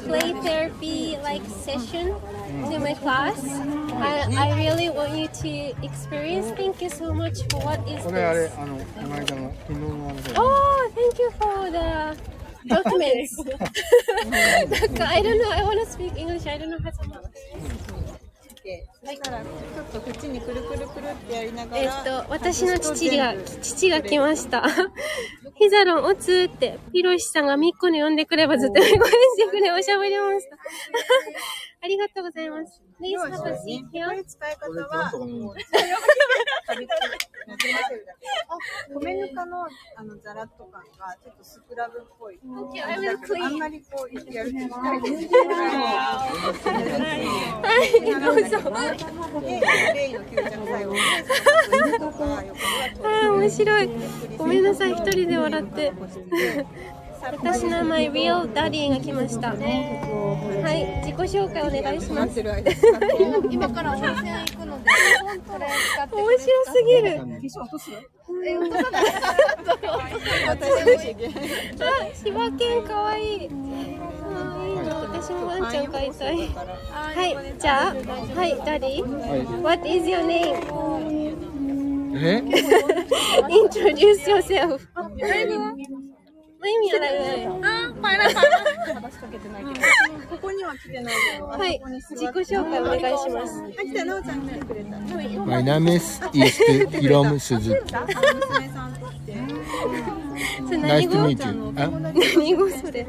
[0.05, 2.17] play therapy like session
[2.69, 3.39] to my class.
[4.01, 6.51] I, I really want you to experience.
[6.57, 8.61] Thank you so much for what is これあれ this?
[8.61, 11.79] あのこの間の昨日のあの Oh, thank you for the
[12.69, 13.39] documents.
[14.69, 15.53] なんか I don't know.
[15.53, 16.51] I want to speak English.
[16.51, 18.12] I don't know how to.
[19.05, 24.62] そしたらちょっと縁にくるくるくるってやりながらえっと、私の父が、父が来ました。
[25.57, 30.57] ヒザロン、おつって、ヒロシさんがミッコに呼んでくればずっと英語にしてくれ、おしゃべりました。
[31.85, 32.81] ありがとうございます。
[33.01, 33.18] Please
[34.25, 35.68] 使い方はこれもう軽く
[36.68, 38.07] なじませる。
[38.07, 38.25] だけ
[38.95, 39.66] 米ぬかの
[39.97, 42.47] あのザラッと感がちょっとスクラブっぽい.あ
[43.49, 44.95] んまりこうやるとは
[47.85, 47.90] い、
[48.21, 48.71] どうぞ。
[49.40, 49.61] で
[49.95, 50.99] レイの吸着作用で
[51.99, 52.59] そのとか横
[53.03, 53.90] あー、面白い。
[54.38, 55.92] ごめんなさい、一人で笑って。
[57.23, 59.51] 私の名前、Real Daddy が来ました。
[59.51, 59.59] はい、
[61.07, 62.41] 自己紹介お願いします。
[63.51, 64.91] 今から温泉行くので、
[66.11, 67.09] 面白すぎる。
[68.45, 69.03] え落とさない
[71.81, 73.49] あ、柴犬かわい
[75.13, 76.37] 私もワンちゃん飼いたい。
[76.49, 79.03] はい、じゃあ、はい、Daddy。
[79.63, 80.57] What is your name?
[82.15, 82.43] え？
[83.49, 84.81] Introduce yourself.
[86.62, 87.48] マユミやられ
[90.31, 91.46] ここには来てないけど。
[91.46, 93.62] はい、自己紹介お願いします。
[93.64, 94.96] あ来たなおちゃん来てくれた。
[95.44, 96.62] My name is East
[97.01, 97.83] Ilom Suzuki.
[97.83, 99.35] 娘さんと来て
[100.64, 101.88] それ Nice 何 to 語？meet you あ？
[101.90, 103.07] 何語それ？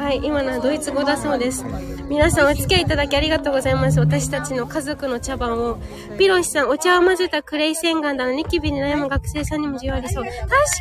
[0.00, 1.62] はい、今のはドイツ語だそうです。
[2.08, 4.00] 皆さんお付き合いいただきありがとうございます。
[4.00, 5.78] 私たちの家族の茶番を。
[6.16, 10.24] ピロシさん、お茶を混ぜたクレイ洗顔だのニキビに悩む学生さんにも需要ありそう。
[10.24, 10.34] 確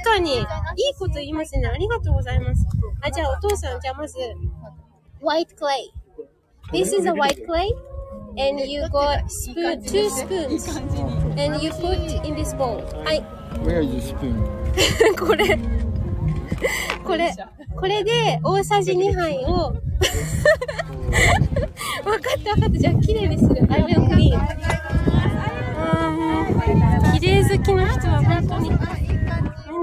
[0.05, 0.45] かに、いい
[0.97, 1.67] こと言いますね。
[1.67, 2.65] ありがとうございます。
[3.01, 4.17] あ、じゃあお父さん、じゃあまず、
[5.21, 5.91] white clay.
[6.71, 7.75] This is a white clay.
[8.37, 10.65] And you got spoon, two spoons.
[11.37, 12.85] And you put in this bowl.
[13.03, 13.21] はい。
[13.65, 15.27] Where is the spoon?
[15.27, 15.59] これ、
[17.05, 17.31] これ、
[17.79, 19.73] これで大さじ2杯を、
[22.03, 22.77] 分かった分かった。
[22.79, 23.55] じゃあ、綺麗にする。
[23.69, 24.35] I will clean.
[24.37, 26.47] あーも
[27.09, 28.85] う、綺麗好きの人は本当に、めんど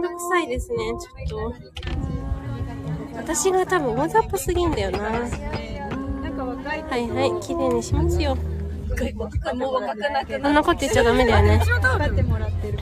[0.09, 0.77] くさいですね、
[1.29, 1.55] ちょっと。
[3.17, 4.99] 私が多分大雑把すぎんだよな。
[6.89, 8.37] はいはい、綺麗にしますよ。
[9.55, 11.61] もう若くなくあんなこと言っちゃダメだよね。
[11.63, 11.81] 使っ
[12.15, 12.73] てもらって?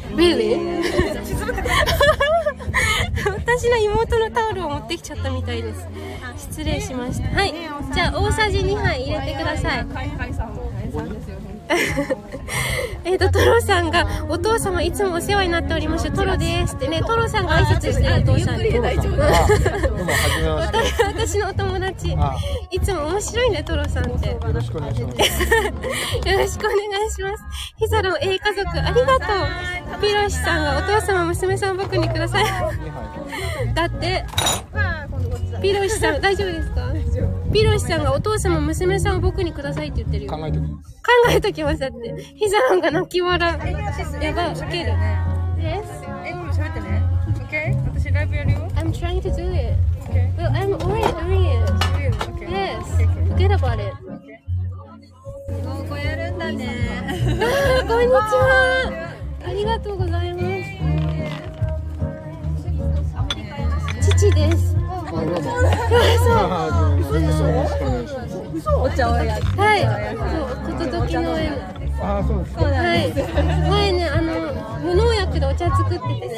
[3.56, 5.86] 私の妹のタオルを持ってきちゃったみたいです。
[6.50, 7.28] 失礼しました。
[7.28, 7.54] はい。
[7.94, 9.86] じゃあ、大さじ2杯入れてください。
[13.04, 16.10] えっと、トロさんが、お父様いつもお世話になっておりました。
[16.10, 18.70] トロですってね、トロさんが挨拶してるお父さんに。
[21.04, 22.14] 私のお友達。
[22.18, 22.34] あ、
[22.70, 24.28] いつも面白いね、トロさんって。
[24.28, 25.18] よよろしくお願いします。
[25.18, 27.44] ろしくお願いします。
[27.78, 30.00] ヒザロン A 家族、ありがとう。
[30.00, 32.44] ピロシさんが、お父様、娘さん僕にください。
[33.74, 34.24] だって、
[35.60, 36.92] ピロシさん、大丈夫ですか？
[37.52, 40.32] ピロシさんがお父様、娘さんを僕にくださいって言ってるよ。
[40.32, 40.94] 考えておきます。
[40.94, 42.22] 考えときますだって。
[42.36, 43.58] ヒザロンが泣き笑う。
[44.22, 44.92] やばい、ウケる。
[45.58, 45.84] Yes?
[46.26, 47.02] 英語も喋ってね。
[47.34, 48.00] OK?
[48.00, 48.58] 私ライブやるよ。
[48.76, 49.76] I'm trying to do it.
[50.36, 51.62] Well, I'm already doing it.
[52.48, 52.84] Yes.
[53.34, 53.94] Forget about it.
[55.64, 56.68] もうこうやるんだね
[57.08, 59.14] あーこんにちは。
[59.46, 60.53] ありがとうございます。
[64.16, 64.76] 父です。
[64.76, 64.78] あ、
[65.10, 65.42] どう。
[65.42, 65.44] そう。
[66.34, 67.00] あ、どうも。
[67.00, 67.26] よろ
[68.06, 68.14] し
[68.64, 68.88] くお。
[68.90, 69.44] 茶をやって。
[69.60, 69.82] はい。
[69.82, 69.88] そ
[70.36, 70.38] う、
[70.78, 71.52] ことどき農園。
[72.00, 72.56] あ、そうです。
[72.58, 72.62] は
[72.94, 73.12] い。
[73.70, 74.32] 前ね、あの、
[74.80, 76.34] 無農薬でお茶作っててね。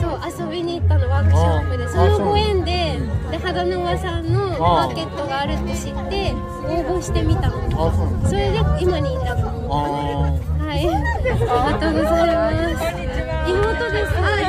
[0.00, 1.88] そう、遊びに行ったの、ワークショップで。
[1.88, 2.98] そのご縁で、
[3.30, 6.32] で、肌の輪さんのマーケットがあるって知って、
[6.66, 7.60] 応募してみたの。
[8.26, 9.44] それで今に至る。
[9.68, 9.78] は
[10.74, 10.76] い。
[10.76, 10.92] ありが
[11.78, 12.54] とうございます。
[13.48, 14.12] 妹です。
[14.14, 14.42] はい。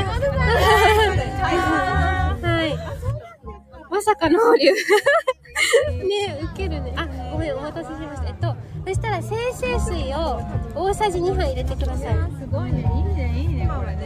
[3.91, 4.71] まさかの流。
[6.07, 6.93] ねえ、ウケるね。
[6.95, 8.27] あ、ごめん、お待たせしました。
[8.27, 8.55] えっと、
[8.87, 10.41] そしたら、精製水を
[10.73, 12.15] 大さじ2杯入れてください。
[12.39, 14.01] すごいね、いいね、いいね、これね。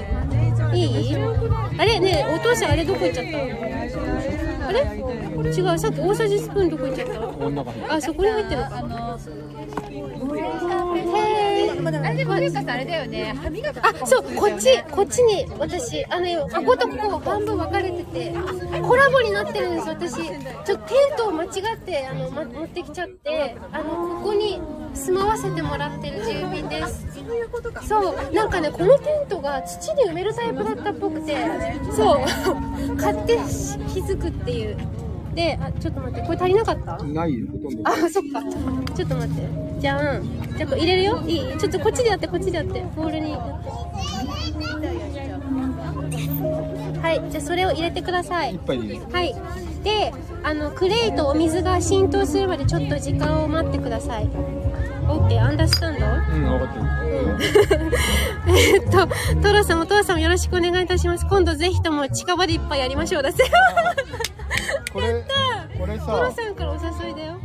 [0.73, 1.15] いい？
[1.77, 3.25] あれねえお父さんあれどこ行っちゃっ
[4.61, 4.67] た？
[4.67, 4.79] あれ？
[4.81, 7.07] 違う、さっき大さじスプーンどこ行っちゃっ
[7.87, 7.95] た？
[7.95, 9.17] あ、そこに入ってるのか。
[12.05, 13.79] あれでも、ゆうかさん、あれだよね、歯磨き。
[13.79, 18.33] あ、そう、こっち、こっちに、私、あの、こことここ半分分かれてて、
[18.81, 20.15] コラボになってるんです、私。
[20.15, 23.83] ちょっとテントを間違って、あの、ま、持ってきちゃって、あの、
[24.19, 24.59] ここに
[24.93, 27.05] 住まわせてもらってる住民です。
[27.87, 31.35] そう、なんかね、このテントが土に埋めるタイプだったっぽくて、
[31.95, 32.23] そ
[32.93, 33.35] う、 買って
[33.93, 34.77] 気づくっていう。
[35.35, 36.97] で、あ、ちょっと待って、これ足りなかった？
[37.03, 37.89] ないよ、ほとんど。
[37.89, 38.41] あ、そっか。
[38.95, 39.41] ちょっと待って。
[39.79, 40.23] じゃん。
[40.57, 41.21] じゃあ入れるよ？
[41.27, 41.57] いい？
[41.57, 42.83] ちょっとこっちでやって、こっちでやって。
[42.95, 43.69] ボウルにやって。
[47.01, 47.21] はい。
[47.29, 48.57] じゃあそれを入れてください。
[48.57, 48.73] は
[49.21, 49.35] い。
[49.83, 54.29] で、あの、クレイとお水が浸透するまでちょっと時間を待ってください。
[55.07, 56.05] OK、アンダースタンド？
[56.05, 57.91] うん、分かってる。
[58.57, 59.07] えっと、
[59.41, 61.25] トロさん、お父さんもよろしくお願いいたします。
[61.27, 63.23] 今度ぜひとも近場で一杯やりましょう。
[63.23, 63.43] だって。
[64.95, 65.25] これ、
[65.77, 67.37] これトロさ、さんからお誘いだよ。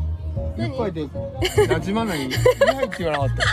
[0.57, 1.03] 一杯で
[1.67, 2.29] 馴染まない。
[2.29, 3.49] 二杯って言わなかったっ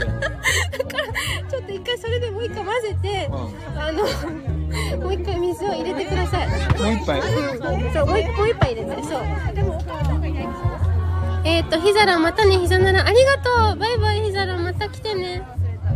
[1.50, 3.34] ちょっと一回それでもう一回混ぜて、う
[3.76, 4.04] あの、
[5.04, 6.48] もう一回水を入れてください。
[6.78, 6.84] け。
[6.84, 7.20] もう一杯？
[7.22, 9.22] うん、そう、もう一杯入れて、そう。
[11.44, 13.08] えっ、ー、と、ヒザラン、またね、ヒザナラン。
[13.08, 15.42] ありがとうバイバイ、ヒザラン、また来てね。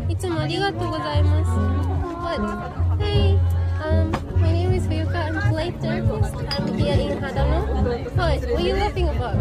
[0.10, 1.52] いつもありがとうございます。
[3.00, 3.38] Hey,
[3.84, 4.21] um, my name is
[5.62, 6.48] I'm Plater.
[6.50, 7.60] I'm here in Hadano.
[8.16, 8.42] What?
[8.42, 9.38] What are you laughing about?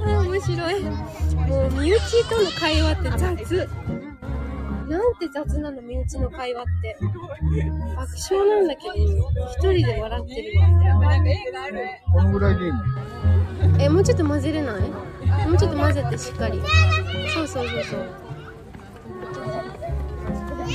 [0.00, 0.82] あ 面白い。
[0.82, 3.68] もう、身内との会話って雑。
[4.88, 6.96] なんて雑なの、身内の会話って。
[7.94, 10.66] 爆笑なんだけど、一人で笑ってるわ。
[12.12, 12.78] このぐらいでいいの
[13.78, 14.80] え、もうちょっと混ぜれない？
[15.46, 16.62] もうちょっと混ぜてしっかり。
[17.34, 18.06] そうそうそうそう。
[20.68, 20.70] お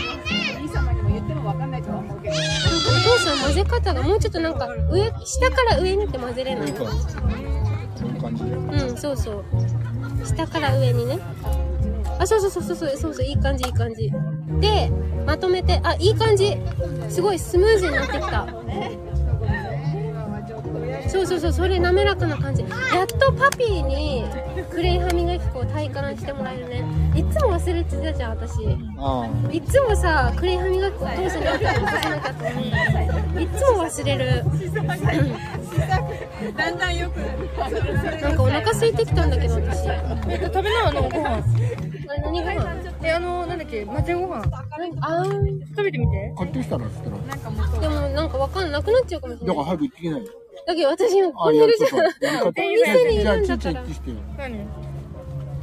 [3.05, 6.67] 父さん混ぜ方がもうちょっとなんか上、下から上にって混ぜれない？
[6.67, 6.85] いいか。
[6.85, 8.51] こんな感じで。
[8.51, 9.43] うん、そうそう。
[10.25, 11.19] 下から上にね。
[12.19, 14.11] あ、そうそうそうそうそう、そうそう、いい感じ、いい感じ。
[14.59, 14.91] で、
[15.25, 16.57] まとめて、あ、いい感じ。
[17.09, 18.47] すごいスムーズになってきた。
[21.07, 22.63] そうそうそう、それ滑らかな感じ。
[22.63, 24.25] やっとパピーに
[24.69, 26.83] クレイ歯磨き粉を体感してもらえるね。
[27.15, 28.53] いつも忘れてたじゃん、私。
[28.97, 32.69] あいつもさ、クレイ歯磨き粉お父さんにあったらさせなかったのに。
[33.43, 34.43] いつも忘れる。
[36.57, 39.83] だんだんよくなんかお腹空いてきたんだけど、私。
[39.83, 41.43] 食べな、あの、ご飯。
[41.57, 44.43] れ何ご飯え、あの、なんだっけ、混ぜご飯。
[45.01, 45.59] あー。
[45.69, 46.37] 食べてみてあ。。
[46.39, 47.79] 買ってきたらっつったら。
[47.81, 49.55] でもなんかわかんなくなっちゃうかもしれない。
[49.57, 50.31] だから早く行ってきないよ。
[50.65, 52.39] だけど私今ここあ、にいるじゃん。
[52.39, 53.83] 方お店にいるんだから。
[54.37, 54.67] 何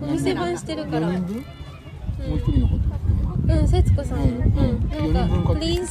[0.02, 1.08] お店番してるから。
[1.08, 3.54] もう一人のこと。
[3.54, 4.18] うん、節子さん。
[4.18, 5.12] ううんん。
[5.14, 5.88] なんか、please,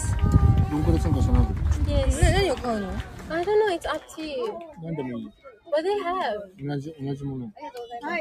[0.71, 1.45] どんくらいすんか知らない
[1.85, 2.23] け yes.
[2.23, 2.89] な何を買うの
[3.29, 4.45] ？I don't know, it's up to you.
[4.47, 4.85] ど。
[4.85, 5.29] なんでもいい。
[5.71, 6.67] What they have?
[6.67, 7.51] 同じ、同じもの。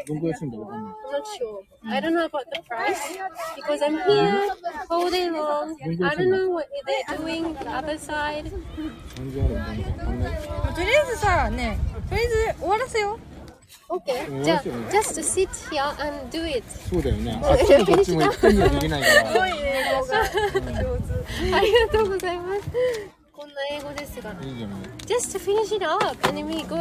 [0.06, 0.92] どんくらいすんだわかんない。
[0.92, 1.90] I'm not sure.
[1.90, 3.18] I don't know about the price
[3.56, 4.50] because I'm here
[4.90, 5.76] all day long.
[6.04, 8.50] I don't know what they're doing the other side.
[9.16, 10.30] 三千あるんだ。
[10.78, 11.76] とりあえずさ、ね、
[12.08, 13.18] とりあえず終わらせよう。
[13.88, 14.44] Okay.
[14.44, 16.62] じゃあ just sit here and do it.
[16.88, 17.40] そうだよね。
[17.42, 19.42] あっちもこっちも一回にはできないから。
[19.42, 19.46] あ
[21.60, 22.60] りがとうございます。
[23.32, 24.30] こんな英語ですが。
[24.42, 24.80] いいじゃない。
[25.06, 26.76] Just finish it up and we go.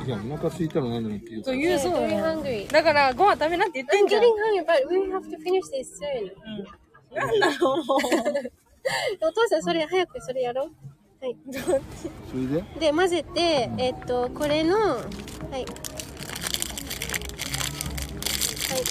[0.00, 0.30] いいじゃん。
[0.30, 1.44] お腹空いたら何でも言っていいよ。
[1.44, 4.26] そう言う、そう Very だから、ご飯食べなって言って I'm んじゃん getting。
[4.26, 7.16] hungry, but we have to finish this soon.
[7.16, 7.98] なんなのもう。
[9.22, 10.91] お父さん、それ、早くそれやろう。
[11.22, 11.36] はい。
[12.28, 12.64] それで？
[12.80, 15.52] で、混ぜて、えっと、これの、はい。
[15.52, 15.66] はい、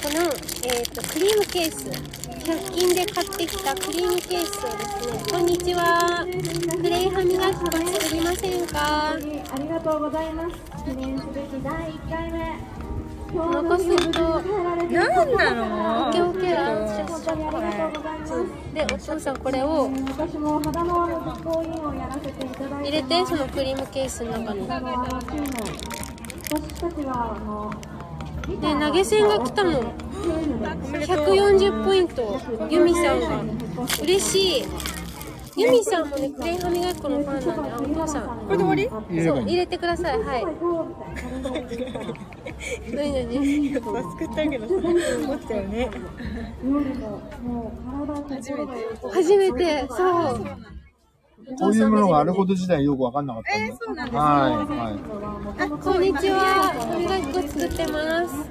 [0.02, 0.32] この、
[0.64, 1.90] えっと、クリームケース。
[1.90, 6.26] 100均で買ってきたクリームケースをですね、こんにちは。
[6.82, 7.66] クレイ歯磨き粉
[8.00, 9.12] 作りませんか？
[9.12, 9.18] あ
[9.60, 10.56] りがとうございます。
[10.86, 12.81] 記念すべき第1回目。
[13.34, 14.22] お腹すいた。
[14.22, 15.64] なんなの
[16.08, 18.34] オッケーオッケー、ランチ本当にありがとうございます。
[18.74, 21.08] で、お父さんこれを私も肌の
[22.84, 24.70] 入れて、そのクリームケースの中に。
[24.70, 24.90] あの
[25.22, 25.48] チーム
[26.52, 27.72] 私たちはあの
[28.60, 29.94] で、投げ銭が来たの。
[30.92, 32.40] 140ポイント。
[32.70, 33.44] ユミさんが。
[34.02, 34.66] 嬉しい。
[35.58, 38.24] ユミさんもね、クレイ歯磨き粉のファンなんで、あ、お父さん。
[38.40, 38.90] これで終わり？
[39.26, 40.20] そう、入れてください。
[40.20, 40.46] はい。
[42.96, 45.92] 何何作ったけどさ、思ったよね。
[49.14, 50.46] 初めて、そう。
[51.60, 53.76] こういうものがあること自体よくわかんなかったんで。
[53.80, 55.70] そうなんですはい、はい。
[55.70, 56.40] こんにちは。
[56.80, 58.50] 歯磨き粉作ってます。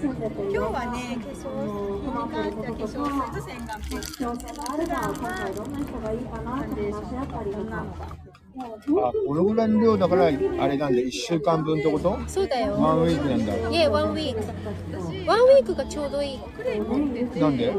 [0.00, 1.46] 今日はね、化粧
[2.28, 4.30] 水化粧水と洗顔ペースト。
[4.72, 6.12] あれば今回どんな人が
[8.58, 12.18] あ、このぐらいの量だから、あれなんで、1週間分ってこと？
[12.26, 12.74] そうだよ。
[12.74, 13.52] ワンウィークなんだ。
[13.70, 14.36] Yeah, one week.
[15.26, 16.38] One week がちょうどいい。
[17.40, 17.72] なんで？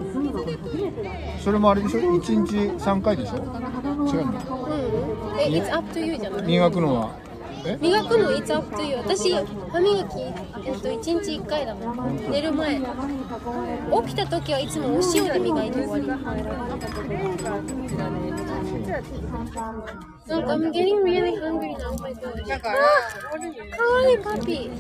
[1.44, 3.36] それもあれでしょ ?1 日3回でしょ？
[3.36, 4.40] 違うんだ。
[4.48, 5.40] うん。
[5.40, 6.48] え、it's up to you じゃない？
[6.48, 7.31] 磨くのは。
[7.80, 8.98] 磨くの it's up to you。
[8.98, 10.20] 私、歯磨き、
[10.66, 12.18] えっと、1日1回だもん。
[12.32, 12.80] 寝る前。
[12.80, 12.84] 起
[14.08, 16.08] きた時はいつもお塩で磨いて終わり。
[16.08, 16.20] なん
[20.44, 21.96] か、I'm getting really hungry now.
[22.02, 22.48] My gosh.
[22.48, 24.80] だから、かわいいパピー。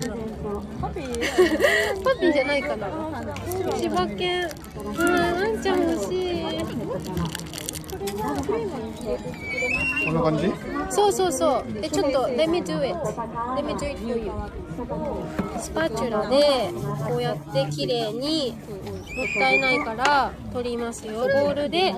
[0.81, 2.87] パピー、パピーじゃないかな。
[3.77, 4.49] 千葉県。
[4.83, 7.50] うん、ワンちゃん欲しい。
[10.05, 10.53] こんな感じ？
[10.89, 11.73] そうそうそう。
[11.73, 12.93] で、ちょっと、let me do it.
[13.55, 14.31] Let me do it for you.
[15.59, 16.71] スパチュラで、
[17.07, 21.19] こうやって綺麗に、もったいないから取りますよ。
[21.19, 21.93] ボウルで、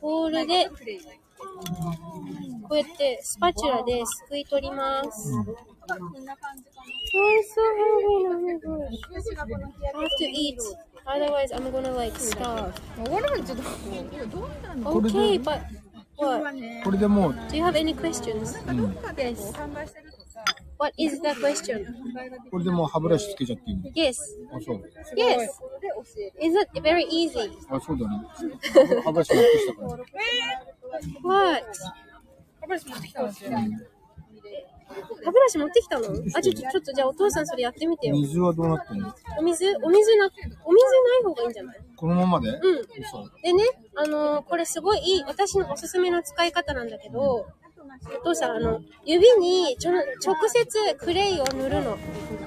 [0.00, 0.74] ボウルで、こ
[2.70, 5.32] うやってスパチュラですくい取ります。
[5.92, 8.32] I'm so hungry now.
[8.32, 8.98] Oh my gosh.
[9.14, 10.60] I have to eat.
[11.06, 12.74] Otherwise, I'm gonna like starve.
[14.84, 15.60] Okay, but
[16.16, 16.42] what?
[16.84, 18.58] これでもう、Do you have any questions?
[18.70, 19.14] うん、販
[19.74, 20.44] 売してるとさ、
[20.78, 21.84] What is the question?
[22.50, 24.16] これでもう歯ブラシつけちゃっていいの Yes.
[24.54, 24.82] あ、そう。
[25.16, 25.48] Yes.
[26.40, 27.50] Is it very easy?
[27.68, 28.26] あ、そうだね。
[29.02, 30.04] 歯ブラシ持ってきたから。
[31.24, 31.64] What?
[32.60, 33.50] 歯ブラシ持ってきたんですよ。
[35.24, 36.06] 歯ブラシ持ってきたの？
[36.34, 38.14] あ、ちょっと、ちょっと、じゃあお父さんそれやってみてよ。
[38.16, 39.14] 水はどうなってんの？
[39.38, 40.30] お水お水な、
[40.64, 41.76] お水ない方がいいんじゃない？
[41.96, 42.48] このままで？
[42.48, 42.60] うん。
[43.42, 43.64] でね、
[43.96, 47.46] あのーこれすごいいい、私のおすすめの使い方なんだけど、
[48.20, 50.04] お父さん、あの、指にちょ直
[50.48, 51.98] 接クレイを塗るの。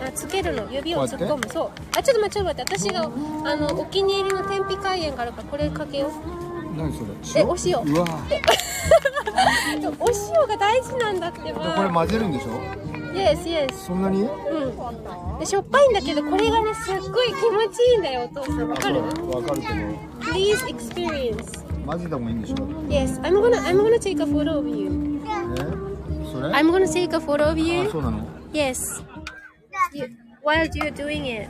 [0.04, 0.72] あつけるの。
[0.72, 1.44] 指を突っ込む。
[1.50, 1.72] そう。
[1.98, 2.78] あ、ちょっと待って、ちょっと待って。
[2.78, 6.45] 私が、あの、お気に入りの天日開炎があるから、これかけよう。
[6.76, 8.06] 何それえお塩うわ
[10.00, 11.90] お塩が大事なんだってこれば。
[11.90, 12.60] 混ぜるんでしょ
[13.16, 13.74] Yes, yes.
[13.74, 15.40] そんなにうん。
[15.40, 18.70] で、しょっぱいんだけど、これがね、すっごい気持ちいいんだよ、お父さん。
[18.70, 19.08] わかるわ
[19.42, 19.74] かるけど
[20.34, 21.66] ?Please experience.
[21.86, 22.56] 混ぜた方がいいんでしょ
[22.90, 25.22] Yes, I'm gonna, I'm gonna take a photo of you.
[25.56, 27.90] えそれ I'm gonna take a photo of あ you.
[27.90, 29.02] そうなの Yes.
[29.94, 30.10] You,
[30.44, 31.48] while you're doing it.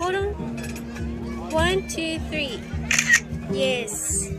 [0.00, 0.34] Hold on.
[1.52, 2.58] One, two, three.
[3.50, 4.38] Yes.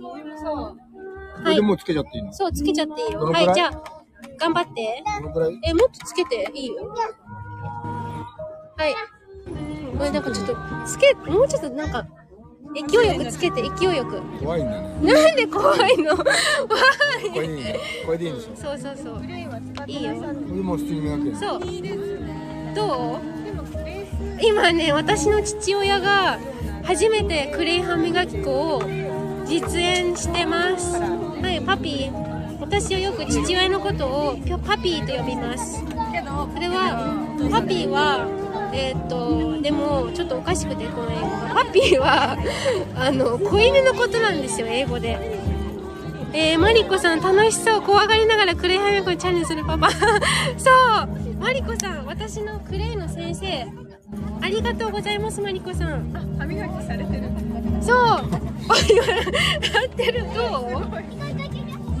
[0.00, 0.76] こ
[1.44, 1.54] はい。
[1.54, 2.32] れでもうつけちゃっていいの？
[2.32, 3.20] そう、つけちゃっていいよ。
[3.20, 3.46] どのくらい？
[3.46, 3.82] はい、じゃあ、
[4.38, 5.04] 頑張って。
[5.20, 5.60] どのくらい？
[5.64, 6.88] え、もっとつけていいよ。
[8.76, 8.94] はい。
[9.96, 10.56] これなんかちょっと、
[10.86, 12.06] つけ、もうちょっとなんか、
[12.74, 14.20] 勢いよくつけて、勢いよく。
[14.40, 16.16] 怖いんだねなんで怖いの？
[16.16, 16.26] 怖
[17.32, 17.50] これい。
[17.50, 18.56] いいねこれでいいんでしょ？
[18.56, 19.22] そうそうそう。
[19.86, 20.14] いいよ。
[20.14, 21.60] これもう普通に磨けるそう。
[22.74, 23.20] どう？
[24.40, 26.38] 今ね、私の父親が
[26.84, 28.82] 初めてクレイ歯磨き粉を
[29.46, 30.98] 実演してます。
[30.98, 32.58] はい、パピー。
[32.60, 35.82] 私はよく父親のことを今日パピーと呼びます。
[35.84, 37.14] これは、
[37.50, 38.26] パピーは、
[38.72, 41.28] えーっと、でも、ちょっとおかしくて、この英語。
[41.54, 42.36] パピーは、
[42.96, 45.18] あの、子犬のことなんですよ、英語で。
[46.32, 49.90] えー、マリコさん楽しそう怖がりながらクレイハミコにチャレンジするパパ
[50.58, 50.70] そ
[51.30, 53.66] うマリコさん私のクレイの先生
[54.40, 56.10] ありがとうございますマリコさん。
[56.38, 57.28] 歯磨きされてる。
[57.82, 57.96] そう。
[58.90, 60.80] 今やってるど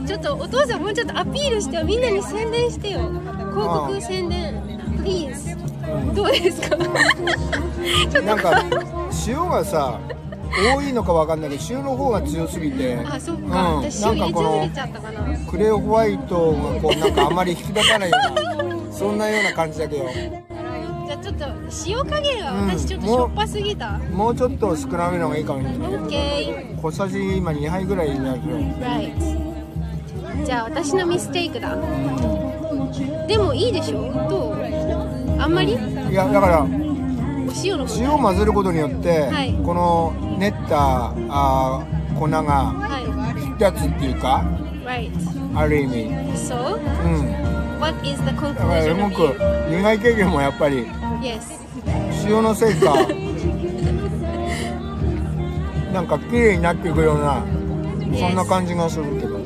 [0.04, 1.84] うちょっとお父さんもうちょっとアピールしてよ。
[1.84, 3.00] みんなに宣伝してよ。
[3.00, 4.54] 広告宣伝。
[5.02, 6.76] Please どうですか？
[6.76, 8.22] ちょっと。
[8.22, 8.62] なんか
[9.26, 9.98] 塩がさ
[10.74, 12.98] 多いのかわかんないけど塩の方が強すぎて。
[13.06, 13.50] あそっうん。
[13.50, 15.38] か、私なん塩入れかこのすぎちゃったかな。
[15.50, 18.16] クレーホワイトがこうなんかあんまり引き立たないよ
[18.60, 20.04] うなそんなような感じだけど
[21.08, 21.46] じゃあちょっと
[21.86, 25.90] 塩加減がうん私ちょっとしょっぱすぎた、もうちょっと少なめの方がいいかもしれない。
[25.90, 31.76] OK 小さじ今2杯ぐらいになるけど Right じゃあ私のミステイクだ。
[33.26, 34.02] でもいいでしょ？
[34.28, 34.54] どう？
[35.40, 35.72] あんまり？
[35.72, 35.76] い
[36.12, 36.66] やだからお
[37.64, 39.54] 塩塩を混ぜることによって、はい。
[39.64, 44.44] この練ったあー粉がはやつっていうか
[44.84, 44.86] い。
[44.86, 45.10] Right.
[45.58, 46.10] ある意味。
[46.36, 46.78] So, う
[47.08, 49.34] ん what is the conclusion す of ご you?
[49.34, 49.38] く
[49.70, 50.86] 苦い経験もやっぱり
[51.20, 51.40] Yes.
[52.26, 52.94] 塩のせいか
[55.92, 57.42] なんか綺麗になっていくような
[58.18, 59.38] そんな感じがするけど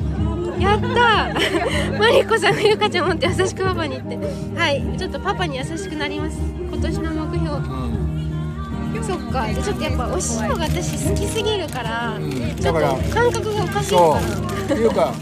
[0.59, 4.57] やったー マリコさんがゆかちゃん持って優しくパパに言って。
[4.57, 4.83] はい。
[4.97, 6.37] ちょっとパパに優しくなります。
[6.71, 7.57] 今年の目標。
[7.57, 9.47] うん、そっか。
[9.51, 15.13] じゃあちょっとやっぱお塩が私好きすぎるから、んちょっだからと感覚がおかしいそかうっていうか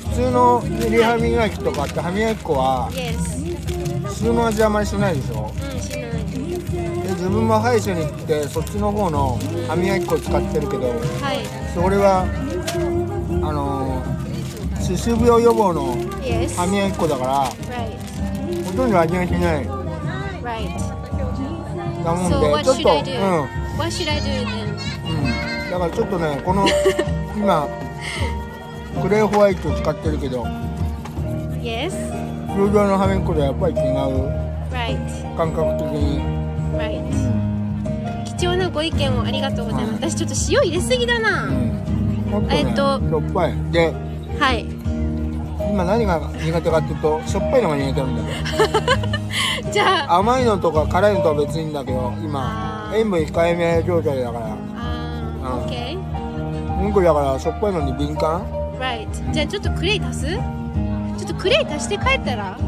[0.00, 2.96] 普 通の練り歯磨きとかって歯磨き粉はら。
[2.96, 4.24] Yes.
[4.24, 5.50] 塩の味あまりしないでしょ？
[5.52, 6.00] うん、しない。
[6.00, 9.38] で自分も歯医者に行ってそっちの方の
[9.68, 10.98] 歯磨き粉使ってるけどはい。
[11.74, 12.22] それは
[13.42, 14.02] あの
[14.80, 16.54] 歯周病予防の Yes.
[16.56, 18.64] 歯磨き粉だから Right.
[18.64, 19.66] ほとんど味がしない
[20.42, 20.68] Right.
[22.04, 23.18] だもん So で what ちょっ should と I do?
[23.78, 24.78] What should I do then?
[25.08, 26.66] うん、うん、だからちょっとねこの
[27.36, 27.66] 今
[29.02, 30.44] クレイホワイト使ってるけど
[31.62, 31.90] Yes.
[32.54, 35.36] 通常の歯磨き粉とやっぱり違う Right.
[35.36, 36.20] 感覚的に
[36.78, 37.02] Right.
[38.38, 40.02] 貴重なご意見をありがとうございます。
[40.02, 40.34] はい私ちょっと
[40.64, 41.46] 塩入れすぎだうな。
[41.46, 41.84] ん
[42.30, 43.92] もっとね、えっとしょっぱいで
[44.38, 44.66] はい。
[45.70, 48.28] 今何が苦手かっていうとしょっぱいのが苦手なんだよ
[49.72, 55.98] じゃあ、甘いのとか辛いのとは別にいいんだけど今あー塩分控えめ状態だからあー、OK。
[56.84, 58.42] うんこだからしょっぱいのに敏感？
[58.84, 59.32] Right.
[59.32, 60.26] じゃあちょっとクレイ足す？
[60.26, 60.38] ちょ
[61.24, 62.58] っとクレイ足して帰ったら？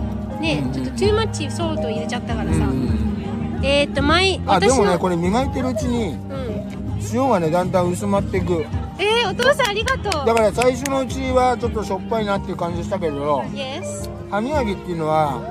[0.40, 2.58] ねうんちょっと too much ソルト入れちゃったからさ。
[2.60, 4.68] うんえーっと、前、あで。
[4.68, 6.46] もねこれ磨いてるうちにうん。
[7.12, 8.64] 塩がねだんだん薄まっていく
[8.98, 10.26] えー、お父さんありがとう。
[10.26, 14.08] だから最初のうちはちょっとしょっぱいなっていう感じしたけど Yes.
[14.30, 15.42] 歯磨きっていうのは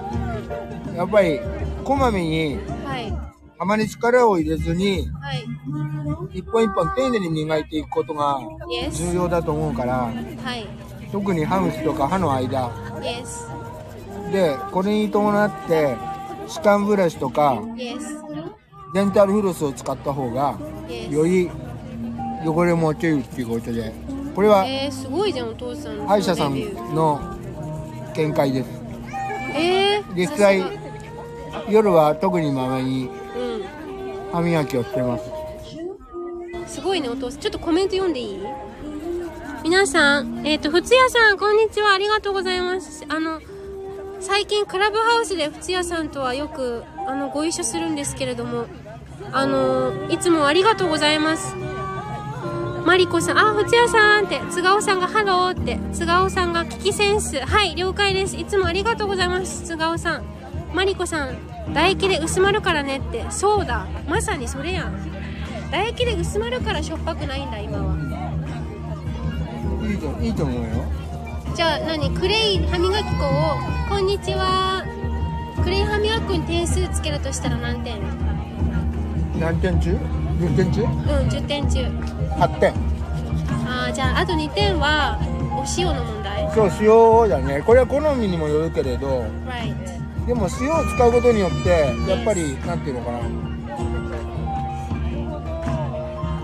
[0.96, 1.40] やっぱり
[1.84, 3.14] こまめにはい。
[3.58, 5.46] あまり力を入れずにはい。
[6.34, 8.40] 一本一本丁寧に磨いていくことが.
[8.92, 10.12] 重要だと思うからは
[10.56, 10.68] い。
[11.12, 12.70] 特に歯茎とか歯の間.
[14.32, 15.96] でこれに伴って
[16.48, 17.62] 歯間ブラシとか.
[18.94, 20.58] デンタルフロスを使った方が.
[21.10, 21.50] より
[22.46, 23.92] 汚れも落ちるっていうことで
[24.36, 26.54] これはえー、すごいじゃん、お父さんの歯医者さん
[26.94, 27.20] の
[28.16, 28.70] 見解です
[29.56, 30.62] えー、実際
[31.70, 33.10] 夜は特にまめに。
[34.36, 35.24] 歯磨きをしてます
[36.68, 37.40] すごいね、お父さん。
[37.40, 38.40] ちょっとコメント読んでいい？
[39.64, 41.94] 皆さん、えっ、と、ふつやさん、こんにちは。
[41.94, 43.06] ありがとうございます。
[43.08, 43.40] あの、
[44.20, 48.66] 最近、クラブハウスでふつやさんとはよく、あの、ご一緒するんですけれども、
[49.32, 51.56] あの、いつもありがとうございます。
[52.86, 57.40] マリコさん、あ、ふつやさんって、つがおさんがハローって、つがおさんが聞きセンス。
[57.40, 58.36] はい、了解です。
[58.36, 60.24] いつもありがとうございます、つがおさん。
[60.76, 61.38] マリコさん、
[61.70, 63.88] 唾液で薄まるからねって、そうだ。
[64.10, 64.94] まさにそれやん。
[65.68, 67.96] 唾液で薄まるからしょっぱくないんだ今は。
[69.90, 70.84] いいといいと思うよ。
[71.56, 72.12] じゃあ何？
[72.12, 73.58] クレイ歯磨き粉を。
[73.88, 74.84] こんにちは。
[75.64, 77.98] クレイ歯磨き粉に点数つけるとしたら何点？
[77.98, 78.02] う
[79.38, 79.92] ん何点中
[80.40, 81.80] ?10 点中？10点中
[82.38, 82.74] ?8 点。
[83.66, 85.18] あーじゃああと2点は
[85.58, 86.52] お塩の問題。
[86.54, 87.64] そう塩だね。
[87.66, 89.24] これは好みにもよるけれど。
[89.48, 89.95] Right
[90.26, 91.70] でも塩を使うことによって
[92.10, 93.20] やっぱりなんていうのかな。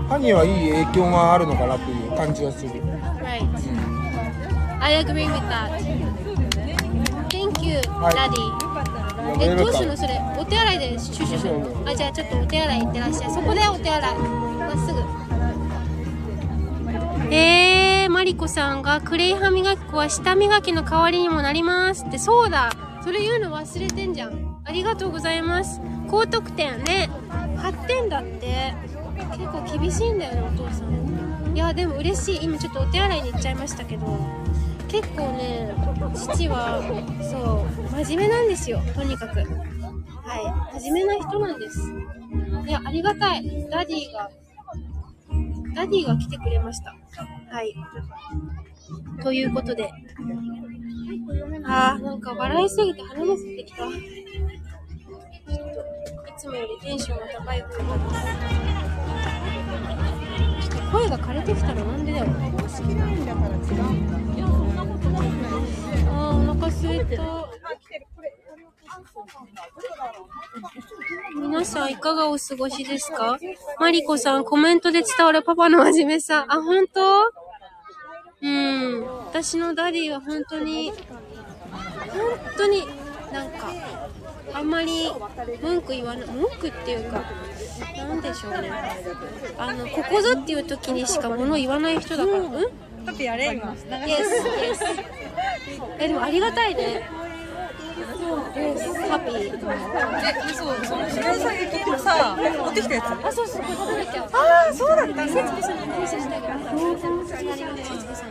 [0.07, 2.71] 歯にはいい影響があるのかなという感じがする。
[2.71, 3.47] Right.
[4.81, 5.71] I agree with that.
[7.29, 8.61] Thank you はい Daddy
[9.41, 9.97] えどうするの？
[9.97, 11.89] それお手洗いでシュシュするの？
[11.89, 13.31] あじゃあちょっとお手洗い行ってらっしゃい。
[13.31, 14.17] そこでお手洗い。
[14.17, 15.01] まっすぐ。
[17.33, 22.17] えー、マリコさんがクレイ歯磨き粉は舌磨きの代わりにもなりますって。
[22.17, 22.73] そうだ
[23.03, 24.61] それ言うの忘れてんじゃん。
[24.63, 25.81] ありがとうございます。
[26.09, 27.09] 高得点ね。
[27.57, 28.73] 8点だって。
[29.37, 31.55] 結構厳しいんだよねお父さん。
[31.55, 32.45] いやでも嬉しい。
[32.45, 34.05] 今ちょっとお手洗いに行っちゃいましたけど。
[34.87, 35.73] 結構ね
[36.13, 36.81] 父は
[37.21, 38.81] そう真面目なんですよ。
[38.93, 39.39] とにかく。
[39.39, 39.45] は
[40.75, 40.79] い。
[40.81, 41.93] 真面目な人なんです。
[42.67, 43.67] いやありがたい。
[43.69, 44.29] ダディが
[45.73, 46.95] ダディが来てくれました。
[47.49, 47.73] はい。
[49.21, 49.91] ということで。
[51.63, 53.77] あーなんか笑いすぎて鼻も吸ってきた。
[53.77, 54.01] ちょっとい
[56.37, 57.79] つもよりテンションが高い方です
[60.69, 62.25] ちょっと声が枯れてきたらなんでだよ。
[62.25, 67.21] あーお腹すいた。
[71.35, 73.37] 皆さんいかがお過ごしですか？
[73.79, 76.45] マリコさんコメントで伝わるパパの真面目さ。
[76.49, 77.31] あ本当？
[78.41, 80.97] うん私のダディは本当に本
[82.57, 82.83] 当に
[83.31, 83.71] なんか、
[84.53, 85.09] あんまり
[85.61, 87.23] 文句言わない、文句っていうか、
[87.97, 88.69] なんでしょうね。
[89.57, 92.51] あの、ここぞっていう時にしか物言わない人だから、うん？
[93.05, 93.71] パピやれ今。
[93.71, 93.75] ?Yes,
[94.09, 95.05] yes.
[95.99, 97.09] え、でもありがたいね。
[98.01, 99.55] ハッピー。
[100.49, 103.05] え、そう、その白鷺系のさ、持ってきたやつ。
[103.05, 104.21] あ、そうそう、これ食べなきゃ。
[104.23, 104.25] あ
[104.69, 106.53] あ、そうだった節子さんに感謝してあげる。
[106.53, 107.45] あります、節
[108.07, 108.29] 子さん。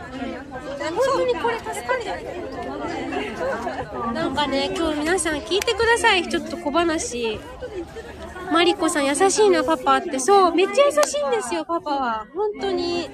[0.91, 2.13] 本当にこれ助かるよ。
[4.13, 6.27] なんかね、今日皆さん聞いてください。
[6.27, 7.39] ちょっと小話。
[8.51, 10.19] マリコさん優しいな、パパって。
[10.19, 12.27] そう、めっちゃ優しいんですよ、パパは。
[12.35, 13.09] 本当に。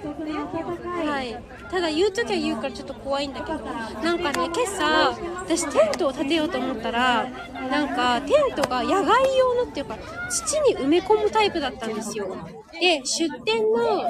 [1.05, 1.37] はい。
[1.69, 3.59] ただ言うときは言うからちょっと怖いんだけど。
[3.59, 5.15] なんかね、今朝、
[5.45, 7.27] 私テントを建てようと思ったら、
[7.69, 9.97] なんかテントが野外用のっていうか、
[10.29, 12.35] 土に埋め込むタイプだったんですよ。
[12.71, 14.09] で、出店の、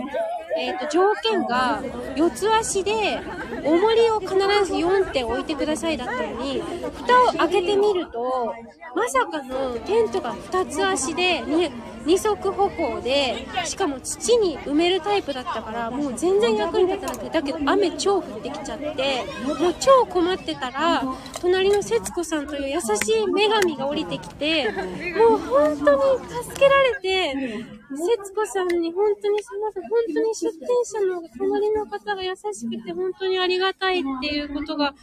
[0.57, 1.81] えっ、と、条件が、
[2.15, 3.19] 四つ足で、
[3.63, 4.35] 重りを必
[4.65, 6.61] ず4点置いてくださいだったのに、
[6.95, 8.53] 蓋を開けてみると、
[8.95, 11.71] まさかのテントが2つ足で、ね、
[12.05, 21.03] 二足歩行で、しかも土に埋めるタイプだったから、もう全然役に立たなくて、だけど雨超降ってきちゃって、もう超困ってたら、
[21.41, 34.93] 隣の節子さんという優しい女神が降りてきて、もう本当に助けられて、節子さんに本当にすみません、本当に出店者の隣の方が優しくて本当にありがたいっていうことが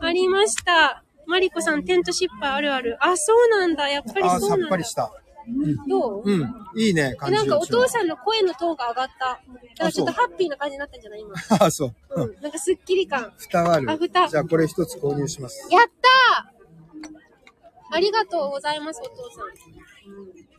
[0.00, 1.02] ありました。
[1.26, 2.96] マリコさん、テント失敗あるある。
[3.00, 3.88] あ、そうなんだ。
[3.88, 4.68] やっぱりそうなんだ。
[4.68, 5.12] ぱりした。
[5.88, 6.22] どう？
[6.24, 6.54] うん。
[6.76, 9.24] いいね、感じなんかお父さんの声のトーンが上がった。
[9.26, 9.40] だか
[9.84, 11.20] らちょっとハッピーな感じになったんじゃない？
[11.20, 11.34] 今。
[11.60, 11.94] あ あ、そう。
[12.10, 12.40] ううんん。
[12.40, 13.32] なんかスッキリ感。
[13.36, 13.90] 蓋がある。
[13.90, 15.66] あ蓋じゃあこれ一つ購入します。
[15.70, 16.50] やったー
[17.92, 19.48] ありがとうございます、お父さん。